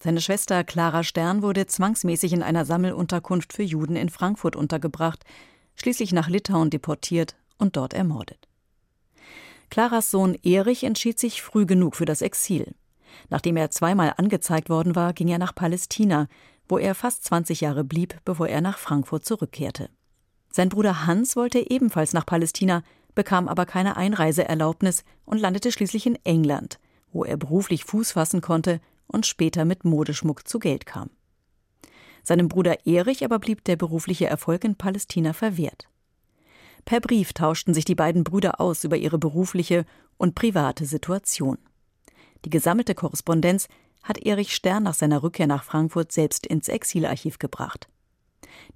Seine 0.03 0.21
Schwester 0.21 0.65
Clara 0.65 1.05
Stern 1.05 1.43
wurde 1.43 1.67
zwangsmäßig 1.67 2.33
in 2.33 2.43
einer 2.43 2.65
Sammelunterkunft 2.65 3.53
für 3.53 3.63
Juden 3.63 3.95
in 3.95 4.09
Frankfurt 4.09 4.57
untergebracht, 4.57 5.25
schließlich 5.77 6.13
nach 6.13 6.29
Litauen 6.29 6.71
deportiert 6.71 7.37
und 7.59 7.77
dort 7.77 7.95
ermordet. 7.95 8.49
Claras 9.71 10.11
Sohn 10.11 10.37
Erich 10.43 10.85
entschied 10.85 11.19
sich 11.19 11.43
früh 11.43 11.67
genug 11.67 11.97
für 11.97 12.05
das 12.05 12.23
Exil. 12.23 12.75
Nachdem 13.31 13.57
er 13.57 13.71
zweimal 13.71 14.15
angezeigt 14.17 14.69
worden 14.69 14.95
war, 14.97 15.13
ging 15.13 15.29
er 15.29 15.39
nach 15.39 15.55
Palästina, 15.55 16.29
wo 16.69 16.79
er 16.79 16.95
fast 16.95 17.25
20 17.25 17.61
Jahre 17.61 17.85
blieb, 17.85 18.19
bevor 18.25 18.49
er 18.49 18.61
nach 18.61 18.79
Frankfurt 18.79 19.25
zurückkehrte. 19.25 19.91
Sein 20.51 20.69
Bruder 20.69 21.07
Hans 21.07 21.37
wollte 21.37 21.71
ebenfalls 21.71 22.13
nach 22.13 22.27
Palästina, 22.27 22.83
bekam 23.15 23.49
aber 23.49 23.67
keine 23.67 23.97
Einreiseerlaubnis 23.97 25.05
und 25.25 25.39
landete 25.39 25.73
schließlich 25.73 26.07
in 26.07 26.19
England, 26.25 26.79
wo 27.13 27.25
er 27.25 27.37
beruflich 27.37 27.85
Fuß 27.85 28.13
fassen 28.13 28.41
konnte 28.41 28.81
und 29.07 29.27
später 29.27 29.65
mit 29.65 29.85
Modeschmuck 29.85 30.47
zu 30.49 30.59
Geld 30.59 30.87
kam. 30.87 31.11
Seinem 32.23 32.49
Bruder 32.49 32.87
Erich 32.87 33.25
aber 33.25 33.39
blieb 33.39 33.65
der 33.65 33.77
berufliche 33.77 34.27
Erfolg 34.27 34.65
in 34.65 34.77
Palästina 34.77 35.33
verwehrt. 35.33 35.89
Per 36.85 37.01
Brief 37.01 37.33
tauschten 37.33 37.75
sich 37.75 37.85
die 37.85 37.95
beiden 37.95 38.25
Brüder 38.25 38.61
aus 38.61 38.85
über 38.85 38.97
ihre 38.97 39.19
berufliche 39.19 39.85
und 40.17 40.35
private 40.35 40.85
Situation. 40.85 41.59
Die 42.45 42.51
gesammelte 42.51 42.95
Korrespondenz 42.95 43.69
hat 44.03 44.19
Erich 44.19 44.55
Stern 44.55 44.83
nach 44.83 44.95
seiner 44.95 45.23
Rückkehr 45.23 45.47
nach 45.47 45.65
Frankfurt 45.65 46.13
selbst 46.13 46.47
ins 46.47 46.69
Exilarchiv 46.69 47.39
gebracht. 47.39 47.89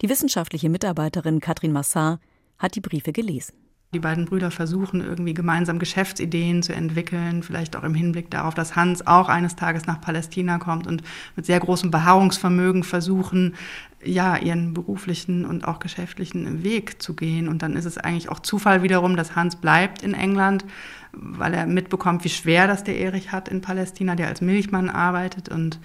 Die 0.01 0.09
wissenschaftliche 0.09 0.71
Mitarbeiterin 0.71 1.41
Katrin 1.41 1.73
Massar 1.73 2.19
hat 2.59 2.75
die 2.75 2.81
Briefe 2.81 3.13
gelesen. 3.13 3.68
Die 3.95 4.01
beiden 4.01 4.27
Brüder 4.27 4.51
versuchen 4.51 5.01
irgendwie 5.01 5.33
gemeinsam 5.33 5.79
Geschäftsideen 5.79 6.63
zu 6.63 6.75
entwickeln, 6.75 7.43
vielleicht 7.43 7.75
auch 7.75 7.85
im 7.85 7.95
Hinblick 7.95 8.31
darauf, 8.31 8.53
dass 8.53 8.77
Hans 8.77 9.07
auch 9.07 9.31
eines 9.31 9.57
Tages 9.57 9.87
nach 9.87 9.99
Palästina 9.99 10.59
kommt 10.59 10.87
und 10.87 11.03
mit 11.37 11.47
sehr 11.47 11.59
großem 11.59 11.91
Beharrungsvermögen 11.91 12.85
versuchen, 12.85 13.55
ja, 14.05 14.37
ihren 14.37 14.75
beruflichen 14.75 15.47
und 15.47 15.67
auch 15.67 15.79
geschäftlichen 15.79 16.63
Weg 16.63 17.01
zu 17.01 17.17
gehen. 17.17 17.49
Und 17.49 17.63
dann 17.63 17.77
ist 17.77 17.87
es 17.87 17.97
eigentlich 17.97 18.29
auch 18.29 18.41
Zufall 18.41 18.83
wiederum, 18.83 19.17
dass 19.17 19.37
Hans 19.37 19.57
bleibt 19.57 20.03
in 20.03 20.13
England, 20.13 20.67
weil 21.13 21.55
er 21.55 21.67
mitbekommt, 21.67 22.25
wie 22.25 22.29
schwer 22.29 22.67
das 22.67 22.85
der 22.85 22.99
Erich 22.99 23.33
hat 23.33 23.49
in 23.49 23.63
Palästina, 23.63 24.17
der 24.17 24.29
als 24.29 24.43
Milchmann 24.43 24.91
arbeitet 24.91 25.49
und 25.49 25.81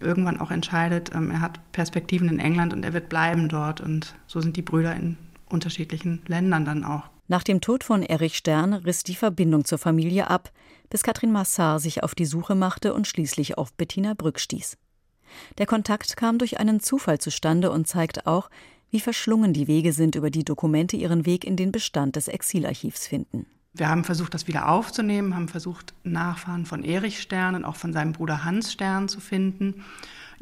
irgendwann 0.00 0.40
auch 0.40 0.50
entscheidet, 0.50 1.12
ähm, 1.14 1.30
er 1.30 1.40
hat 1.40 1.60
Perspektiven 1.70 2.28
in 2.28 2.40
England 2.40 2.72
und 2.72 2.84
er 2.84 2.94
wird 2.94 3.08
bleiben 3.08 3.48
dort. 3.48 3.80
Und 3.80 4.16
so 4.26 4.40
sind 4.40 4.56
die 4.56 4.62
Brüder 4.62 4.96
in 4.96 5.16
unterschiedlichen 5.48 6.20
Ländern 6.26 6.64
dann 6.64 6.82
auch. 6.82 7.13
Nach 7.26 7.42
dem 7.42 7.60
Tod 7.62 7.84
von 7.84 8.02
Erich 8.02 8.36
Stern 8.36 8.74
riss 8.74 9.02
die 9.02 9.14
Verbindung 9.14 9.64
zur 9.64 9.78
Familie 9.78 10.28
ab, 10.28 10.52
bis 10.90 11.02
Katrin 11.02 11.32
Massar 11.32 11.80
sich 11.80 12.02
auf 12.02 12.14
die 12.14 12.26
Suche 12.26 12.54
machte 12.54 12.92
und 12.92 13.06
schließlich 13.06 13.56
auf 13.56 13.72
Bettina 13.72 14.12
Brück 14.12 14.38
stieß. 14.38 14.76
Der 15.56 15.66
Kontakt 15.66 16.16
kam 16.18 16.38
durch 16.38 16.60
einen 16.60 16.80
Zufall 16.80 17.18
zustande 17.18 17.70
und 17.70 17.88
zeigt 17.88 18.26
auch, 18.26 18.50
wie 18.90 19.00
verschlungen 19.00 19.54
die 19.54 19.66
Wege 19.66 19.92
sind, 19.92 20.16
über 20.16 20.30
die 20.30 20.44
Dokumente 20.44 20.96
ihren 20.96 21.24
Weg 21.24 21.44
in 21.44 21.56
den 21.56 21.72
Bestand 21.72 22.16
des 22.16 22.28
Exilarchivs 22.28 23.06
finden. 23.06 23.46
Wir 23.72 23.88
haben 23.88 24.04
versucht, 24.04 24.34
das 24.34 24.46
wieder 24.46 24.68
aufzunehmen, 24.68 25.34
haben 25.34 25.48
versucht, 25.48 25.94
Nachfahren 26.04 26.66
von 26.66 26.84
Erich 26.84 27.20
Stern 27.20 27.56
und 27.56 27.64
auch 27.64 27.74
von 27.74 27.92
seinem 27.92 28.12
Bruder 28.12 28.44
Hans 28.44 28.70
Stern 28.70 29.08
zu 29.08 29.18
finden 29.18 29.82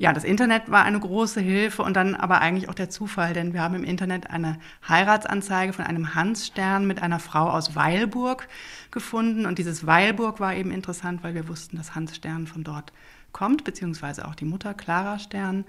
ja, 0.03 0.13
das 0.13 0.25
Internet 0.25 0.69
war 0.69 0.83
eine 0.83 0.99
große 0.99 1.41
Hilfe 1.41 1.85
und 1.85 1.95
dann 1.95 2.17
aber 2.17 2.41
eigentlich 2.41 2.69
auch 2.69 2.75
der 2.75 2.91
Zufall, 2.91 3.35
denn 3.35 3.53
wir 3.53 3.63
haben 3.63 3.77
im 3.77 3.85
Internet 3.85 4.31
eine 4.31 4.59
Heiratsanzeige 4.89 5.73
von 5.73 5.85
einem 5.85 6.17
Hans-Stern 6.17 6.89
mit 6.89 7.01
einer 7.01 7.21
Frau 7.21 7.49
aus 7.49 7.77
Weilburg 7.77 8.49
gefunden. 8.91 9.47
Und 9.47 9.61
dieses 9.61 9.87
Weilburg 9.87 10.41
war 10.41 10.57
eben 10.57 10.73
interessant, 10.73 11.23
weil 11.23 11.37
wir 11.37 11.47
wussten, 11.47 11.77
dass 11.77 11.95
Hans 11.95 12.17
Stern 12.17 12.49
von 12.49 12.65
dort 12.65 12.93
kommt, 13.31 13.63
beziehungsweise 13.63 14.27
auch 14.27 14.35
die 14.35 14.45
Mutter 14.45 14.75
Clara 14.75 15.21
Stern. 15.21 15.65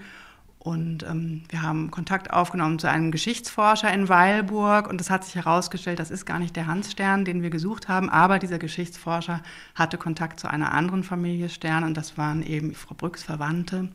Und 0.58 1.04
ähm, 1.04 1.44
wir 1.50 1.62
haben 1.62 1.92
Kontakt 1.92 2.34
aufgenommen 2.34 2.80
zu 2.80 2.90
einem 2.90 3.12
Geschichtsforscher 3.12 3.94
in 3.94 4.10
Weilburg 4.10 4.90
und 4.90 5.00
es 5.00 5.12
hat 5.12 5.26
sich 5.26 5.36
herausgestellt, 5.36 6.00
das 6.00 6.10
ist 6.10 6.26
gar 6.26 6.40
nicht 6.40 6.56
der 6.56 6.66
Hans 6.66 6.92
Stern, 6.92 7.24
den 7.24 7.44
wir 7.44 7.52
gesucht 7.52 7.88
haben, 7.88 8.10
aber 8.10 8.40
dieser 8.40 8.58
Geschichtsforscher 8.58 9.44
hatte 9.76 10.00
Kontakt 10.00 10.40
zu 10.40 10.50
einer 10.50 10.74
anderen 10.74 11.04
Familie 11.04 11.50
Stern 11.50 11.84
und 11.84 11.98
das 11.98 12.18
waren 12.18 12.42
eben 12.42 12.74
Frau 12.74 12.96
Brücks 12.96 13.22
Verwandte. 13.22 13.90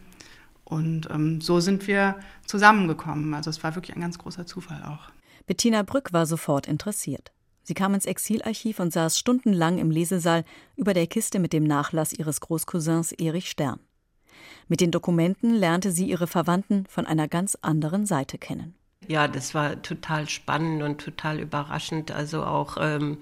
Und 0.68 1.09
ähm, 1.11 1.40
so 1.40 1.61
sind 1.61 1.87
wir 1.87 2.16
zusammengekommen. 2.46 3.33
Also 3.33 3.48
es 3.48 3.64
war 3.64 3.74
wirklich 3.74 3.96
ein 3.96 4.02
ganz 4.02 4.18
großer 4.18 4.44
Zufall 4.44 4.83
auch. 4.85 5.11
Bettina 5.46 5.83
Brück 5.83 6.12
war 6.12 6.26
sofort 6.26 6.68
interessiert. 6.68 7.33
Sie 7.62 7.74
kam 7.74 7.94
ins 7.94 8.04
Exilarchiv 8.07 8.78
und 8.81 8.92
saß 8.92 9.18
stundenlang 9.18 9.78
im 9.78 9.90
Lesesaal 9.90 10.44
über 10.76 10.92
der 10.92 11.07
Kiste 11.07 11.38
mit 11.38 11.52
dem 11.52 11.64
Nachlass 11.64 12.12
ihres 12.12 12.40
Großcousins 12.40 13.12
Erich 13.12 13.48
Stern. 13.48 13.81
Mit 14.68 14.81
den 14.81 14.90
Dokumenten 14.90 15.54
lernte 15.54 15.90
sie 15.90 16.09
ihre 16.09 16.26
Verwandten 16.26 16.85
von 16.87 17.07
einer 17.07 17.28
ganz 17.28 17.57
anderen 17.62 18.04
Seite 18.04 18.37
kennen 18.38 18.74
ja, 19.06 19.28
das 19.28 19.54
war 19.54 19.80
total 19.82 20.28
spannend 20.28 20.82
und 20.82 21.00
total 21.00 21.40
überraschend. 21.40 22.11
Also 22.11 22.44
auch, 22.44 22.76
ähm, 22.80 23.18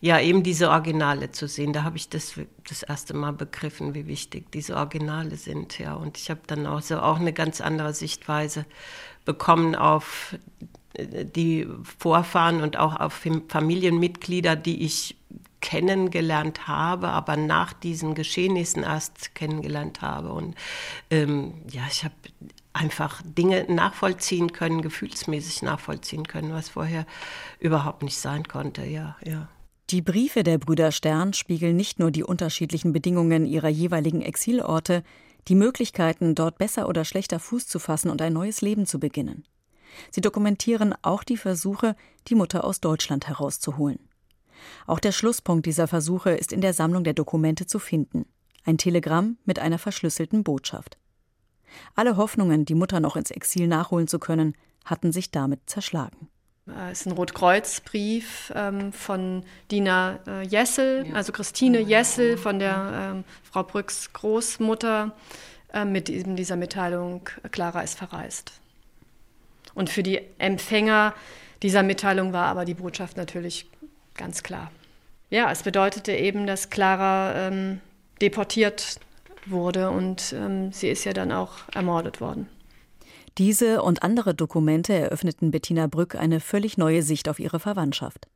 ja, 0.00 0.20
eben 0.20 0.42
diese 0.42 0.70
Originale 0.70 1.30
zu 1.32 1.48
sehen. 1.48 1.72
Da 1.72 1.82
habe 1.82 1.96
ich 1.96 2.08
das 2.08 2.40
das 2.68 2.82
erste 2.82 3.14
Mal 3.14 3.32
begriffen, 3.32 3.94
wie 3.94 4.06
wichtig 4.06 4.50
diese 4.52 4.76
Originale 4.76 5.36
sind. 5.36 5.78
Ja, 5.78 5.94
und 5.94 6.16
ich 6.16 6.30
habe 6.30 6.40
dann 6.46 6.66
auch 6.66 6.80
so 6.80 7.00
auch 7.00 7.18
eine 7.18 7.32
ganz 7.32 7.60
andere 7.60 7.92
Sichtweise 7.92 8.64
bekommen 9.24 9.74
auf 9.74 10.36
äh, 10.94 11.24
die 11.24 11.68
Vorfahren 11.98 12.62
und 12.62 12.78
auch 12.78 12.98
auf 12.98 13.26
Familienmitglieder, 13.48 14.56
die 14.56 14.84
ich 14.84 15.16
kennengelernt 15.60 16.68
habe, 16.68 17.08
aber 17.08 17.36
nach 17.36 17.72
diesen 17.72 18.14
Geschehnissen 18.14 18.84
erst 18.84 19.34
kennengelernt 19.34 20.00
habe. 20.00 20.32
Und 20.32 20.54
ähm, 21.10 21.54
ja, 21.70 21.82
ich 21.90 22.04
habe 22.04 22.14
einfach 22.76 23.22
Dinge 23.24 23.64
nachvollziehen 23.68 24.52
können, 24.52 24.82
gefühlsmäßig 24.82 25.62
nachvollziehen 25.62 26.28
können, 26.28 26.52
was 26.52 26.68
vorher 26.68 27.06
überhaupt 27.58 28.02
nicht 28.02 28.18
sein 28.18 28.46
konnte. 28.46 28.84
Ja, 28.84 29.16
ja. 29.24 29.48
Die 29.90 30.02
Briefe 30.02 30.42
der 30.42 30.58
Brüder 30.58 30.92
Stern 30.92 31.32
spiegeln 31.32 31.76
nicht 31.76 31.98
nur 31.98 32.10
die 32.10 32.24
unterschiedlichen 32.24 32.92
Bedingungen 32.92 33.46
ihrer 33.46 33.68
jeweiligen 33.68 34.20
Exilorte, 34.20 35.04
die 35.48 35.54
Möglichkeiten, 35.54 36.34
dort 36.34 36.58
besser 36.58 36.88
oder 36.88 37.04
schlechter 37.04 37.38
Fuß 37.38 37.68
zu 37.68 37.78
fassen 37.78 38.10
und 38.10 38.20
ein 38.20 38.32
neues 38.32 38.62
Leben 38.62 38.86
zu 38.86 38.98
beginnen. 38.98 39.44
Sie 40.10 40.20
dokumentieren 40.20 40.94
auch 41.02 41.22
die 41.22 41.36
Versuche, 41.36 41.94
die 42.28 42.34
Mutter 42.34 42.64
aus 42.64 42.80
Deutschland 42.80 43.28
herauszuholen. 43.28 44.00
Auch 44.86 44.98
der 44.98 45.12
Schlusspunkt 45.12 45.66
dieser 45.66 45.86
Versuche 45.86 46.30
ist 46.30 46.52
in 46.52 46.60
der 46.60 46.72
Sammlung 46.72 47.04
der 47.04 47.14
Dokumente 47.14 47.66
zu 47.66 47.78
finden. 47.78 48.26
Ein 48.64 48.78
Telegramm 48.78 49.38
mit 49.44 49.60
einer 49.60 49.78
verschlüsselten 49.78 50.42
Botschaft. 50.42 50.98
Alle 51.94 52.16
Hoffnungen, 52.16 52.64
die 52.64 52.74
Mutter 52.74 53.00
noch 53.00 53.16
ins 53.16 53.30
Exil 53.30 53.66
nachholen 53.66 54.08
zu 54.08 54.18
können, 54.18 54.54
hatten 54.84 55.12
sich 55.12 55.30
damit 55.30 55.60
zerschlagen. 55.66 56.28
Es 56.90 57.00
ist 57.00 57.06
ein 57.06 57.12
Rotkreuzbrief 57.12 58.52
ähm, 58.54 58.92
von 58.92 59.44
Dina 59.70 60.18
äh, 60.26 60.42
Jessel, 60.42 61.06
also 61.14 61.30
Christine 61.32 61.78
Jessel 61.78 62.36
von 62.36 62.58
der 62.58 63.12
ähm, 63.14 63.24
Frau 63.44 63.62
Brücks 63.62 64.12
Großmutter 64.12 65.14
äh, 65.72 65.84
mit 65.84 66.10
eben 66.10 66.34
dieser 66.34 66.56
Mitteilung, 66.56 67.28
Clara 67.52 67.82
ist 67.82 67.96
verreist. 67.96 68.52
Und 69.74 69.90
für 69.90 70.02
die 70.02 70.20
Empfänger 70.38 71.14
dieser 71.62 71.84
Mitteilung 71.84 72.32
war 72.32 72.46
aber 72.46 72.64
die 72.64 72.74
Botschaft 72.74 73.16
natürlich 73.16 73.70
ganz 74.14 74.42
klar. 74.42 74.72
Ja, 75.30 75.52
es 75.52 75.62
bedeutete 75.62 76.12
eben, 76.12 76.46
dass 76.46 76.70
Clara 76.70 77.46
ähm, 77.46 77.80
deportiert 78.20 78.98
wurde 79.50 79.90
und 79.90 80.34
ähm, 80.36 80.72
sie 80.72 80.88
ist 80.88 81.04
ja 81.04 81.12
dann 81.12 81.32
auch 81.32 81.52
ermordet 81.72 82.20
worden. 82.20 82.48
Diese 83.38 83.82
und 83.82 84.02
andere 84.02 84.34
Dokumente 84.34 84.94
eröffneten 84.94 85.50
Bettina 85.50 85.86
Brück 85.86 86.14
eine 86.14 86.40
völlig 86.40 86.78
neue 86.78 87.02
Sicht 87.02 87.28
auf 87.28 87.38
ihre 87.38 87.60
Verwandtschaft. 87.60 88.28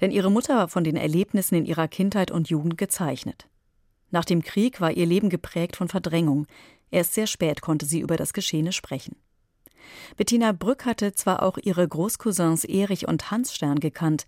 Denn 0.00 0.10
ihre 0.10 0.30
Mutter 0.30 0.56
war 0.56 0.68
von 0.68 0.84
den 0.84 0.96
Erlebnissen 0.96 1.54
in 1.54 1.64
ihrer 1.64 1.88
Kindheit 1.88 2.30
und 2.30 2.48
Jugend 2.48 2.76
gezeichnet. 2.76 3.48
Nach 4.10 4.24
dem 4.24 4.42
Krieg 4.42 4.80
war 4.80 4.92
ihr 4.92 5.06
Leben 5.06 5.30
geprägt 5.30 5.76
von 5.76 5.88
Verdrängung. 5.88 6.46
Erst 6.90 7.14
sehr 7.14 7.26
spät 7.26 7.62
konnte 7.62 7.86
sie 7.86 8.00
über 8.00 8.16
das 8.16 8.32
Geschehene 8.32 8.72
sprechen. 8.72 9.16
Bettina 10.16 10.52
Brück 10.52 10.84
hatte 10.84 11.14
zwar 11.14 11.42
auch 11.42 11.58
ihre 11.58 11.86
Großcousins 11.86 12.64
Erich 12.64 13.08
und 13.08 13.30
Hans 13.30 13.54
Stern 13.54 13.80
gekannt, 13.80 14.26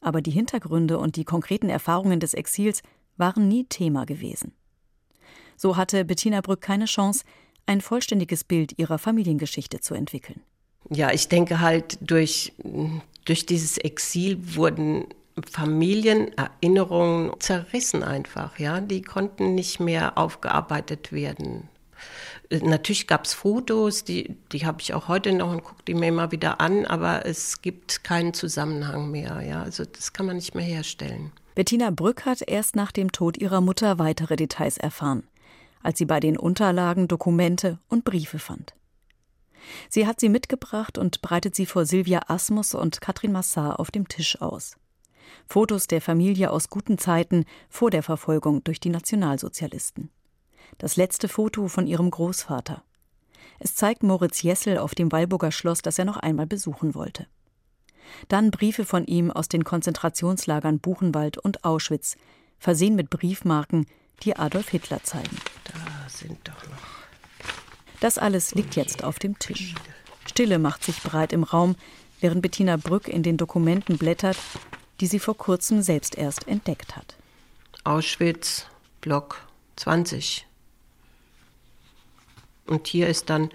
aber 0.00 0.22
die 0.22 0.30
Hintergründe 0.30 0.98
und 0.98 1.16
die 1.16 1.24
konkreten 1.24 1.68
Erfahrungen 1.68 2.20
des 2.20 2.34
Exils 2.34 2.82
waren 3.16 3.48
nie 3.48 3.64
Thema 3.64 4.06
gewesen. 4.06 4.52
So 5.56 5.76
hatte 5.76 6.04
Bettina 6.04 6.40
Brück 6.40 6.60
keine 6.60 6.84
Chance, 6.86 7.24
ein 7.66 7.80
vollständiges 7.80 8.44
Bild 8.44 8.78
ihrer 8.78 8.98
Familiengeschichte 8.98 9.80
zu 9.80 9.94
entwickeln. 9.94 10.40
Ja, 10.90 11.10
ich 11.12 11.28
denke 11.28 11.60
halt, 11.60 11.98
durch, 12.00 12.52
durch 13.24 13.46
dieses 13.46 13.76
Exil 13.78 14.38
wurden 14.56 15.06
Familienerinnerungen 15.50 17.32
zerrissen 17.40 18.02
einfach, 18.02 18.58
ja. 18.58 18.80
Die 18.80 19.02
konnten 19.02 19.54
nicht 19.54 19.80
mehr 19.80 20.16
aufgearbeitet 20.16 21.12
werden. 21.12 21.68
Natürlich 22.50 23.06
gab 23.06 23.24
es 23.24 23.34
Fotos, 23.34 24.04
die, 24.04 24.36
die 24.52 24.64
habe 24.66 24.80
ich 24.80 24.94
auch 24.94 25.08
heute 25.08 25.32
noch 25.32 25.50
und 25.50 25.64
gucke 25.64 25.82
die 25.86 25.94
mir 25.94 26.08
immer 26.08 26.30
wieder 26.30 26.60
an, 26.60 26.86
aber 26.86 27.26
es 27.26 27.60
gibt 27.60 28.04
keinen 28.04 28.34
Zusammenhang 28.34 29.10
mehr. 29.10 29.42
Ja? 29.42 29.62
Also 29.62 29.84
das 29.84 30.12
kann 30.12 30.26
man 30.26 30.36
nicht 30.36 30.54
mehr 30.54 30.64
herstellen. 30.64 31.32
Bettina 31.56 31.90
Brück 31.90 32.24
hat 32.24 32.42
erst 32.46 32.76
nach 32.76 32.92
dem 32.92 33.10
Tod 33.10 33.36
ihrer 33.38 33.60
Mutter 33.60 33.98
weitere 33.98 34.36
Details 34.36 34.76
erfahren. 34.76 35.24
Als 35.82 35.98
sie 35.98 36.06
bei 36.06 36.20
den 36.20 36.36
Unterlagen 36.36 37.08
Dokumente 37.08 37.78
und 37.88 38.04
Briefe 38.04 38.38
fand. 38.38 38.74
Sie 39.88 40.06
hat 40.06 40.20
sie 40.20 40.28
mitgebracht 40.28 40.98
und 40.98 41.22
breitet 41.22 41.54
sie 41.54 41.66
vor 41.66 41.86
Silvia 41.86 42.22
Asmus 42.28 42.74
und 42.74 43.00
Katrin 43.00 43.32
Massar 43.32 43.80
auf 43.80 43.90
dem 43.90 44.08
Tisch 44.08 44.40
aus. 44.40 44.76
Fotos 45.48 45.86
der 45.86 46.00
Familie 46.00 46.50
aus 46.50 46.70
guten 46.70 46.98
Zeiten 46.98 47.44
vor 47.68 47.90
der 47.90 48.02
Verfolgung 48.02 48.62
durch 48.64 48.80
die 48.80 48.90
Nationalsozialisten. 48.90 50.10
Das 50.78 50.96
letzte 50.96 51.28
Foto 51.28 51.68
von 51.68 51.86
ihrem 51.86 52.10
Großvater. 52.10 52.82
Es 53.58 53.74
zeigt 53.74 54.02
Moritz 54.02 54.42
Jessel 54.42 54.78
auf 54.78 54.94
dem 54.94 55.10
Walburger 55.10 55.52
Schloss, 55.52 55.82
das 55.82 55.98
er 55.98 56.04
noch 56.04 56.18
einmal 56.18 56.46
besuchen 56.46 56.94
wollte. 56.94 57.26
Dann 58.28 58.50
Briefe 58.50 58.84
von 58.84 59.04
ihm 59.04 59.30
aus 59.30 59.48
den 59.48 59.64
Konzentrationslagern 59.64 60.78
Buchenwald 60.78 61.38
und 61.38 61.64
Auschwitz, 61.64 62.16
versehen 62.58 62.94
mit 62.94 63.10
Briefmarken, 63.10 63.86
die 64.22 64.36
Adolf 64.36 64.68
Hitler 64.68 65.02
zeigen. 65.02 65.36
Da 65.64 66.08
sind 66.08 66.38
doch 66.46 66.62
noch. 66.68 66.96
Das 68.00 68.18
alles 68.18 68.54
liegt 68.54 68.76
jetzt 68.76 69.04
auf 69.04 69.18
dem 69.18 69.38
Tisch. 69.38 69.74
Stille 70.26 70.58
macht 70.58 70.84
sich 70.84 71.02
breit 71.02 71.32
im 71.32 71.44
Raum, 71.44 71.76
während 72.20 72.42
Bettina 72.42 72.76
Brück 72.76 73.08
in 73.08 73.22
den 73.22 73.36
Dokumenten 73.36 73.98
blättert, 73.98 74.36
die 75.00 75.06
sie 75.06 75.18
vor 75.18 75.36
kurzem 75.36 75.82
selbst 75.82 76.16
erst 76.16 76.48
entdeckt 76.48 76.96
hat. 76.96 77.16
Auschwitz, 77.84 78.66
Block 79.00 79.46
20. 79.76 80.46
Und 82.66 82.86
hier 82.86 83.08
ist 83.08 83.30
dann, 83.30 83.50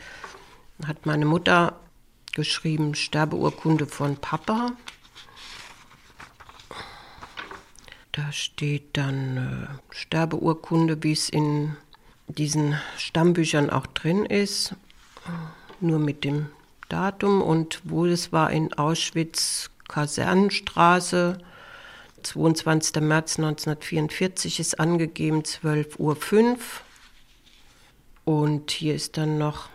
hat 0.86 1.06
meine 1.06 1.26
Mutter 1.26 1.80
geschrieben, 2.34 2.96
Sterbeurkunde 2.96 3.86
von 3.86 4.16
Papa. 4.18 4.72
Da 8.12 8.32
steht 8.32 8.98
dann 8.98 9.38
äh, 9.38 9.94
Sterbeurkunde, 9.94 11.02
wie 11.04 11.14
es 11.14 11.30
in 11.30 11.78
diesen 12.28 12.78
Stammbüchern 12.98 13.70
auch 13.70 13.88
drin 13.88 14.26
ist, 14.26 14.76
nur 15.80 16.00
mit 16.00 16.24
dem 16.24 16.48
Datum 16.90 17.42
und 17.42 17.82
wo 17.84 18.06
es 18.06 18.32
war 18.32 18.52
in 18.52 18.74
Auschwitz, 18.74 19.70
Kasernenstraße, 19.88 21.38
22. 22.24 23.02
März 23.02 23.40
1944 23.40 24.60
ist 24.60 24.80
angegeben, 24.80 25.42
12.05 25.42 26.00
Uhr. 26.00 26.58
Und 28.24 28.72
hier 28.72 28.96
ist 28.96 29.18
dann 29.18 29.38
noch 29.38 29.70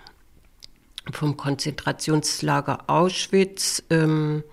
vom 1.12 1.36
Konzentrationslager 1.36 2.84
Auschwitz 2.88 3.82
ähm, 3.90 4.44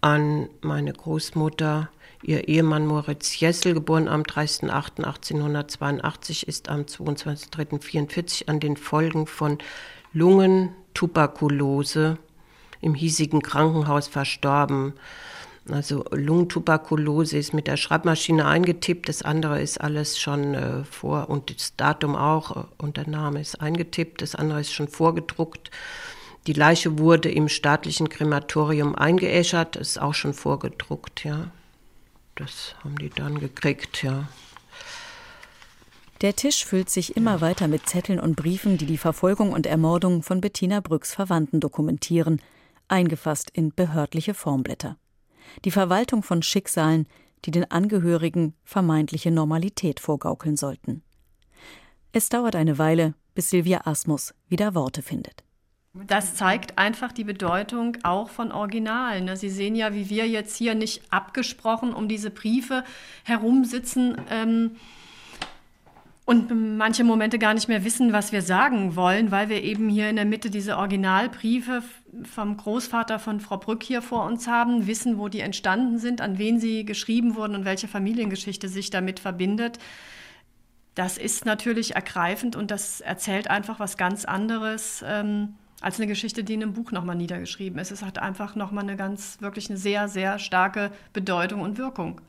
an 0.00 0.48
meine 0.60 0.92
Großmutter. 0.92 1.90
Ihr 2.22 2.48
Ehemann 2.48 2.86
Moritz 2.86 3.38
Jessel, 3.38 3.74
geboren 3.74 4.08
am 4.08 4.22
30.08.1882, 4.22 6.46
ist 6.46 6.68
am 6.68 6.82
22.03.44 6.82 8.48
an 8.48 8.58
den 8.60 8.76
Folgen 8.76 9.26
von 9.26 9.58
Lungentuberkulose 10.12 12.18
im 12.80 12.94
hiesigen 12.94 13.42
Krankenhaus 13.42 14.06
verstorben. 14.08 14.94
Also 15.70 16.04
Lungentuberkulose 16.10 17.38
ist 17.38 17.52
mit 17.52 17.66
der 17.66 17.76
Schreibmaschine 17.76 18.46
eingetippt, 18.46 19.08
das 19.08 19.22
andere 19.22 19.60
ist 19.60 19.80
alles 19.80 20.18
schon 20.18 20.54
äh, 20.54 20.84
vor 20.84 21.28
und 21.28 21.50
das 21.50 21.74
Datum 21.76 22.14
auch 22.14 22.56
äh, 22.56 22.64
und 22.78 22.96
der 22.96 23.08
Name 23.08 23.40
ist 23.40 23.60
eingetippt, 23.60 24.22
das 24.22 24.36
andere 24.36 24.60
ist 24.60 24.72
schon 24.72 24.88
vorgedruckt. 24.88 25.70
Die 26.46 26.52
Leiche 26.52 27.00
wurde 27.00 27.30
im 27.30 27.48
staatlichen 27.48 28.08
Krematorium 28.08 28.94
eingeäschert, 28.94 29.74
ist 29.74 30.00
auch 30.00 30.14
schon 30.14 30.34
vorgedruckt, 30.34 31.24
ja. 31.24 31.50
Das 32.36 32.74
haben 32.82 32.96
die 32.96 33.10
dann 33.10 33.40
gekriegt, 33.40 34.02
ja. 34.02 34.28
Der 36.22 36.34
Tisch 36.34 36.64
füllt 36.64 36.88
sich 36.88 37.16
immer 37.16 37.40
weiter 37.40 37.68
mit 37.68 37.88
Zetteln 37.88 38.20
und 38.20 38.36
Briefen, 38.36 38.78
die 38.78 38.86
die 38.86 38.96
Verfolgung 38.96 39.52
und 39.52 39.66
Ermordung 39.66 40.22
von 40.22 40.40
Bettina 40.40 40.80
Brücks 40.80 41.12
Verwandten 41.12 41.60
dokumentieren, 41.60 42.40
eingefasst 42.88 43.50
in 43.52 43.74
behördliche 43.74 44.32
Formblätter 44.32 44.96
die 45.64 45.70
Verwaltung 45.70 46.22
von 46.22 46.42
Schicksalen, 46.42 47.06
die 47.44 47.50
den 47.50 47.70
Angehörigen 47.70 48.54
vermeintliche 48.64 49.30
Normalität 49.30 50.00
vorgaukeln 50.00 50.56
sollten. 50.56 51.02
Es 52.12 52.28
dauert 52.28 52.56
eine 52.56 52.78
Weile, 52.78 53.14
bis 53.34 53.50
Silvia 53.50 53.82
Asmus 53.86 54.34
wieder 54.48 54.74
Worte 54.74 55.02
findet. 55.02 55.44
Das 56.06 56.34
zeigt 56.34 56.78
einfach 56.78 57.12
die 57.12 57.24
Bedeutung 57.24 57.96
auch 58.02 58.28
von 58.28 58.52
Originalen. 58.52 59.24
Ne? 59.24 59.36
Sie 59.36 59.48
sehen 59.48 59.74
ja, 59.74 59.94
wie 59.94 60.10
wir 60.10 60.28
jetzt 60.28 60.56
hier 60.56 60.74
nicht 60.74 61.02
abgesprochen 61.10 61.94
um 61.94 62.08
diese 62.08 62.30
Briefe 62.30 62.84
herumsitzen. 63.24 64.16
Ähm, 64.30 64.76
und 66.26 66.76
manche 66.76 67.04
Momente 67.04 67.38
gar 67.38 67.54
nicht 67.54 67.68
mehr 67.68 67.84
wissen, 67.84 68.12
was 68.12 68.32
wir 68.32 68.42
sagen 68.42 68.96
wollen, 68.96 69.30
weil 69.30 69.48
wir 69.48 69.62
eben 69.62 69.88
hier 69.88 70.10
in 70.10 70.16
der 70.16 70.24
Mitte 70.24 70.50
diese 70.50 70.76
Originalbriefe 70.76 71.84
vom 72.24 72.56
Großvater 72.56 73.20
von 73.20 73.38
Frau 73.38 73.58
Brück 73.58 73.84
hier 73.84 74.02
vor 74.02 74.24
uns 74.24 74.48
haben, 74.48 74.88
wissen, 74.88 75.18
wo 75.18 75.28
die 75.28 75.38
entstanden 75.38 76.00
sind, 76.00 76.20
an 76.20 76.36
wen 76.36 76.58
sie 76.58 76.84
geschrieben 76.84 77.36
wurden 77.36 77.54
und 77.54 77.64
welche 77.64 77.86
Familiengeschichte 77.86 78.68
sich 78.68 78.90
damit 78.90 79.20
verbindet. 79.20 79.78
Das 80.96 81.16
ist 81.16 81.44
natürlich 81.44 81.94
ergreifend 81.94 82.56
und 82.56 82.72
das 82.72 83.00
erzählt 83.00 83.48
einfach 83.48 83.78
was 83.78 83.96
ganz 83.96 84.24
anderes 84.24 85.04
ähm, 85.06 85.54
als 85.80 85.98
eine 85.98 86.06
Geschichte, 86.06 86.44
die 86.44 86.54
in 86.54 86.62
einem 86.62 86.72
Buch 86.72 86.92
nochmal 86.92 87.16
niedergeschrieben 87.16 87.78
ist. 87.78 87.90
Es 87.90 88.02
hat 88.02 88.18
einfach 88.18 88.54
nochmal 88.54 88.84
eine 88.84 88.96
ganz, 88.96 89.40
wirklich 89.40 89.68
eine 89.68 89.78
sehr, 89.78 90.08
sehr 90.08 90.38
starke 90.38 90.90
Bedeutung 91.12 91.60
und 91.60 91.78
Wirkung. 91.78 92.20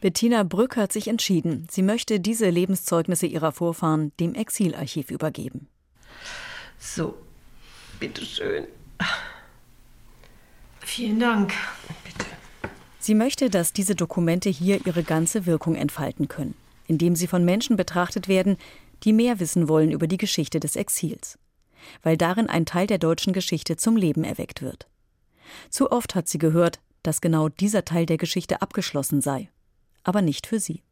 Bettina 0.00 0.42
Brück 0.42 0.76
hat 0.76 0.92
sich 0.92 1.08
entschieden, 1.08 1.66
sie 1.70 1.82
möchte 1.82 2.20
diese 2.20 2.50
Lebenszeugnisse 2.50 3.26
ihrer 3.26 3.52
Vorfahren 3.52 4.12
dem 4.20 4.34
Exilarchiv 4.34 5.10
übergeben. 5.10 5.68
So, 6.78 7.14
bitteschön. 7.98 8.66
Vielen 10.80 11.18
Dank. 11.18 11.54
Bitte. 12.04 12.26
Sie 12.98 13.14
möchte, 13.14 13.50
dass 13.50 13.72
diese 13.72 13.94
Dokumente 13.94 14.50
hier 14.50 14.86
ihre 14.86 15.02
ganze 15.02 15.46
Wirkung 15.46 15.74
entfalten 15.76 16.28
können, 16.28 16.54
indem 16.86 17.16
sie 17.16 17.26
von 17.26 17.44
Menschen 17.44 17.76
betrachtet 17.76 18.28
werden, 18.28 18.56
die 19.02 19.12
mehr 19.12 19.40
wissen 19.40 19.68
wollen 19.68 19.90
über 19.90 20.06
die 20.06 20.16
Geschichte 20.16 20.60
des 20.60 20.76
Exils, 20.76 21.38
weil 22.02 22.16
darin 22.16 22.48
ein 22.48 22.66
Teil 22.66 22.86
der 22.86 22.98
deutschen 22.98 23.32
Geschichte 23.32 23.76
zum 23.76 23.96
Leben 23.96 24.24
erweckt 24.24 24.62
wird. 24.62 24.86
Zu 25.70 25.90
oft 25.90 26.14
hat 26.14 26.28
sie 26.28 26.38
gehört, 26.38 26.80
dass 27.02 27.20
genau 27.20 27.48
dieser 27.48 27.84
Teil 27.84 28.06
der 28.06 28.16
Geschichte 28.16 28.62
abgeschlossen 28.62 29.20
sei 29.20 29.48
aber 30.06 30.22
nicht 30.22 30.46
für 30.46 30.60
sie. 30.60 30.82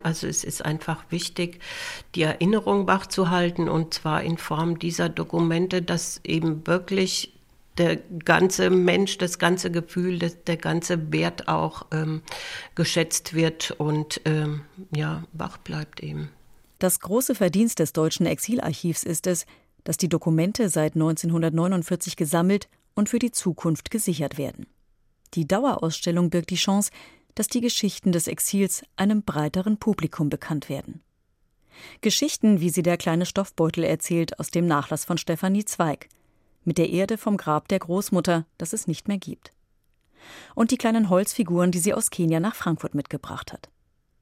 Also 0.00 0.26
es 0.26 0.42
ist 0.42 0.64
einfach 0.64 1.04
wichtig, 1.10 1.60
die 2.14 2.22
Erinnerung 2.22 2.86
wachzuhalten 2.86 3.68
und 3.68 3.94
zwar 3.94 4.22
in 4.22 4.36
Form 4.36 4.78
dieser 4.78 5.08
Dokumente, 5.08 5.82
dass 5.82 6.20
eben 6.24 6.66
wirklich 6.66 7.38
der 7.78 7.96
ganze 7.96 8.68
Mensch, 8.70 9.18
das 9.18 9.38
ganze 9.38 9.70
Gefühl, 9.70 10.18
das, 10.18 10.42
der 10.44 10.56
ganze 10.56 11.12
Wert 11.12 11.48
auch 11.48 11.86
ähm, 11.92 12.22
geschätzt 12.74 13.34
wird 13.34 13.70
und 13.72 14.20
ähm, 14.24 14.62
ja, 14.94 15.24
wach 15.32 15.56
bleibt 15.58 16.02
eben. 16.02 16.30
Das 16.80 16.98
große 17.00 17.36
Verdienst 17.36 17.78
des 17.78 17.92
deutschen 17.92 18.26
Exilarchivs 18.26 19.04
ist 19.04 19.28
es, 19.28 19.46
dass 19.84 19.96
die 19.96 20.08
Dokumente 20.08 20.68
seit 20.68 20.94
1949 20.94 22.16
gesammelt 22.16 22.68
und 22.94 23.08
für 23.08 23.18
die 23.18 23.30
Zukunft 23.30 23.90
gesichert 23.90 24.38
werden. 24.38 24.66
Die 25.34 25.46
Dauerausstellung 25.46 26.30
birgt 26.30 26.50
die 26.50 26.56
Chance, 26.56 26.90
dass 27.34 27.48
die 27.48 27.60
Geschichten 27.60 28.12
des 28.12 28.26
Exils 28.26 28.82
einem 28.96 29.22
breiteren 29.22 29.78
Publikum 29.78 30.28
bekannt 30.28 30.68
werden. 30.68 31.02
Geschichten, 32.02 32.60
wie 32.60 32.70
sie 32.70 32.82
der 32.82 32.98
kleine 32.98 33.26
Stoffbeutel 33.26 33.84
erzählt 33.84 34.38
aus 34.38 34.50
dem 34.50 34.66
Nachlass 34.66 35.04
von 35.04 35.18
Stefanie 35.18 35.64
Zweig, 35.64 36.08
mit 36.64 36.78
der 36.78 36.90
Erde 36.90 37.18
vom 37.18 37.36
Grab 37.36 37.68
der 37.68 37.78
Großmutter, 37.78 38.46
das 38.58 38.72
es 38.72 38.86
nicht 38.86 39.08
mehr 39.08 39.18
gibt. 39.18 39.52
Und 40.54 40.70
die 40.70 40.76
kleinen 40.76 41.08
Holzfiguren, 41.08 41.72
die 41.72 41.78
sie 41.78 41.94
aus 41.94 42.10
Kenia 42.10 42.38
nach 42.38 42.54
Frankfurt 42.54 42.94
mitgebracht 42.94 43.52
hat. 43.52 43.70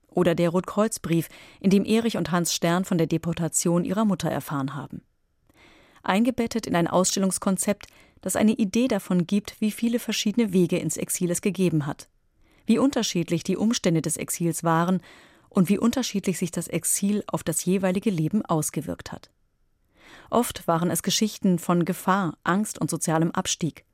Oder 0.08 0.34
der 0.34 0.50
Rotkreuzbrief, 0.50 1.28
in 1.60 1.70
dem 1.70 1.84
Erich 1.84 2.16
und 2.16 2.30
Hans 2.30 2.54
Stern 2.54 2.84
von 2.84 2.98
der 2.98 3.06
Deportation 3.06 3.84
ihrer 3.84 4.04
Mutter 4.04 4.30
erfahren 4.30 4.74
haben. 4.74 5.02
Eingebettet 6.02 6.66
in 6.66 6.76
ein 6.76 6.88
Ausstellungskonzept, 6.88 7.86
das 8.20 8.36
eine 8.36 8.52
Idee 8.52 8.88
davon 8.88 9.26
gibt, 9.26 9.60
wie 9.60 9.70
viele 9.70 9.98
verschiedene 9.98 10.52
Wege 10.52 10.78
ins 10.78 10.96
Exil 10.96 11.30
es 11.30 11.40
gegeben 11.40 11.86
hat 11.86 12.08
wie 12.70 12.78
unterschiedlich 12.78 13.42
die 13.42 13.56
Umstände 13.56 14.00
des 14.00 14.16
Exils 14.16 14.62
waren 14.62 15.02
und 15.48 15.68
wie 15.68 15.76
unterschiedlich 15.76 16.38
sich 16.38 16.52
das 16.52 16.68
Exil 16.68 17.24
auf 17.26 17.42
das 17.42 17.64
jeweilige 17.64 18.10
Leben 18.10 18.44
ausgewirkt 18.44 19.10
hat. 19.10 19.28
Oft 20.30 20.68
waren 20.68 20.88
es 20.88 21.02
Geschichten 21.02 21.58
von 21.58 21.84
Gefahr, 21.84 22.38
Angst 22.44 22.80
und 22.80 22.88
sozialem 22.88 23.32
Abstieg. 23.32 23.84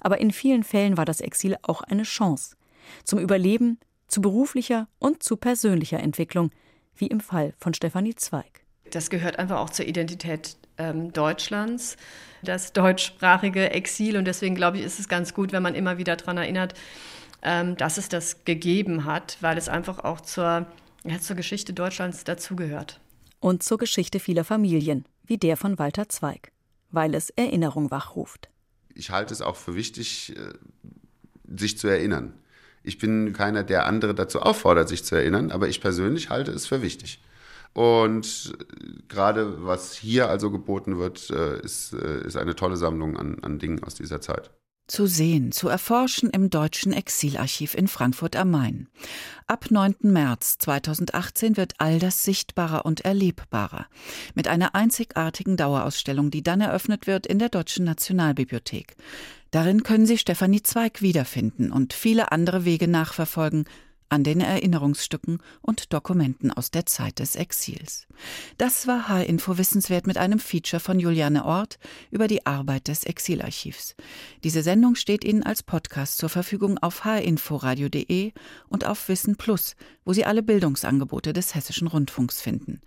Aber 0.00 0.20
in 0.20 0.30
vielen 0.30 0.62
Fällen 0.62 0.96
war 0.96 1.04
das 1.04 1.20
Exil 1.20 1.56
auch 1.62 1.82
eine 1.82 2.04
Chance 2.04 2.56
zum 3.02 3.18
Überleben, 3.18 3.80
zu 4.06 4.20
beruflicher 4.20 4.86
und 5.00 5.24
zu 5.24 5.36
persönlicher 5.36 5.98
Entwicklung, 5.98 6.52
wie 6.94 7.08
im 7.08 7.18
Fall 7.18 7.54
von 7.58 7.74
Stefanie 7.74 8.14
Zweig. 8.14 8.64
Das 8.92 9.10
gehört 9.10 9.40
einfach 9.40 9.58
auch 9.58 9.70
zur 9.70 9.86
Identität 9.86 10.56
ähm, 10.80 11.12
Deutschlands, 11.12 11.96
das 12.42 12.72
deutschsprachige 12.72 13.70
Exil. 13.70 14.16
Und 14.16 14.24
deswegen 14.24 14.54
glaube 14.54 14.78
ich, 14.78 14.84
ist 14.84 14.98
es 14.98 15.08
ganz 15.08 15.34
gut, 15.34 15.52
wenn 15.52 15.62
man 15.62 15.74
immer 15.74 15.98
wieder 15.98 16.16
daran 16.16 16.38
erinnert, 16.38 16.74
ähm, 17.42 17.76
dass 17.76 17.98
es 17.98 18.08
das 18.08 18.44
gegeben 18.44 19.04
hat, 19.04 19.36
weil 19.40 19.58
es 19.58 19.68
einfach 19.68 20.00
auch 20.00 20.20
zur, 20.20 20.66
ja, 21.04 21.20
zur 21.20 21.36
Geschichte 21.36 21.72
Deutschlands 21.72 22.24
dazugehört. 22.24 23.00
Und 23.40 23.62
zur 23.62 23.78
Geschichte 23.78 24.20
vieler 24.20 24.44
Familien, 24.44 25.04
wie 25.24 25.38
der 25.38 25.56
von 25.56 25.78
Walter 25.78 26.08
Zweig, 26.08 26.52
weil 26.90 27.14
es 27.14 27.30
Erinnerung 27.30 27.90
wachruft. 27.90 28.48
Ich 28.94 29.10
halte 29.10 29.32
es 29.32 29.40
auch 29.40 29.56
für 29.56 29.74
wichtig, 29.74 30.34
äh, 30.36 30.52
sich 31.56 31.78
zu 31.78 31.88
erinnern. 31.88 32.34
Ich 32.82 32.98
bin 32.98 33.32
keiner, 33.32 33.62
der 33.62 33.86
andere 33.86 34.14
dazu 34.14 34.40
auffordert, 34.40 34.88
sich 34.88 35.04
zu 35.04 35.14
erinnern, 35.14 35.50
aber 35.50 35.68
ich 35.68 35.80
persönlich 35.80 36.30
halte 36.30 36.50
es 36.50 36.66
für 36.66 36.82
wichtig. 36.82 37.20
Und 37.72 38.52
gerade 39.08 39.64
was 39.64 39.94
hier 39.94 40.28
also 40.28 40.50
geboten 40.50 40.98
wird, 40.98 41.30
äh, 41.30 41.60
ist, 41.60 41.92
äh, 41.92 42.26
ist 42.26 42.36
eine 42.36 42.56
tolle 42.56 42.76
Sammlung 42.76 43.16
an, 43.16 43.38
an 43.42 43.58
Dingen 43.58 43.82
aus 43.84 43.94
dieser 43.94 44.20
Zeit 44.20 44.50
zu 44.90 45.06
sehen, 45.06 45.52
zu 45.52 45.68
erforschen 45.68 46.30
im 46.30 46.50
Deutschen 46.50 46.92
Exilarchiv 46.92 47.74
in 47.74 47.86
Frankfurt 47.86 48.34
am 48.34 48.50
Main. 48.50 48.88
Ab 49.46 49.70
9. 49.70 49.94
März 50.02 50.58
2018 50.58 51.56
wird 51.56 51.74
all 51.78 52.00
das 52.00 52.24
sichtbarer 52.24 52.84
und 52.84 53.02
erlebbarer. 53.02 53.86
Mit 54.34 54.48
einer 54.48 54.74
einzigartigen 54.74 55.56
Dauerausstellung, 55.56 56.30
die 56.30 56.42
dann 56.42 56.60
eröffnet 56.60 57.06
wird 57.06 57.26
in 57.26 57.38
der 57.38 57.50
Deutschen 57.50 57.84
Nationalbibliothek. 57.84 58.96
Darin 59.52 59.84
können 59.84 60.06
Sie 60.06 60.18
Stefanie 60.18 60.62
Zweig 60.62 61.02
wiederfinden 61.02 61.70
und 61.70 61.92
viele 61.92 62.32
andere 62.32 62.64
Wege 62.64 62.88
nachverfolgen, 62.88 63.66
an 64.10 64.24
den 64.24 64.40
Erinnerungsstücken 64.40 65.38
und 65.62 65.92
Dokumenten 65.92 66.50
aus 66.50 66.70
der 66.70 66.84
Zeit 66.84 67.20
des 67.20 67.36
Exils. 67.36 68.06
Das 68.58 68.86
war 68.86 69.08
H-Info 69.08 69.56
Wissenswert 69.56 70.06
mit 70.06 70.18
einem 70.18 70.38
Feature 70.38 70.80
von 70.80 71.00
Juliane 71.00 71.44
Ort 71.44 71.78
über 72.10 72.28
die 72.28 72.44
Arbeit 72.44 72.88
des 72.88 73.04
Exilarchivs. 73.04 73.94
Diese 74.44 74.62
Sendung 74.62 74.96
steht 74.96 75.24
Ihnen 75.24 75.42
als 75.42 75.62
Podcast 75.62 76.18
zur 76.18 76.28
Verfügung 76.28 76.76
auf 76.78 77.04
hinforadio.de 77.04 78.32
und 78.68 78.84
auf 78.84 79.08
Wissen 79.08 79.36
Plus, 79.36 79.76
wo 80.04 80.12
Sie 80.12 80.24
alle 80.24 80.42
Bildungsangebote 80.42 81.32
des 81.32 81.54
Hessischen 81.54 81.88
Rundfunks 81.88 82.42
finden. 82.42 82.80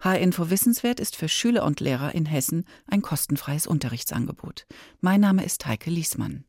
H-Info 0.00 0.50
Wissenswert 0.50 0.98
ist 0.98 1.14
für 1.14 1.28
Schüler 1.28 1.64
und 1.64 1.80
Lehrer 1.80 2.14
in 2.14 2.26
Hessen 2.26 2.64
ein 2.86 3.02
kostenfreies 3.02 3.66
Unterrichtsangebot. 3.66 4.66
Mein 5.00 5.20
Name 5.20 5.44
ist 5.44 5.66
Heike 5.66 5.90
Liesmann. 5.90 6.44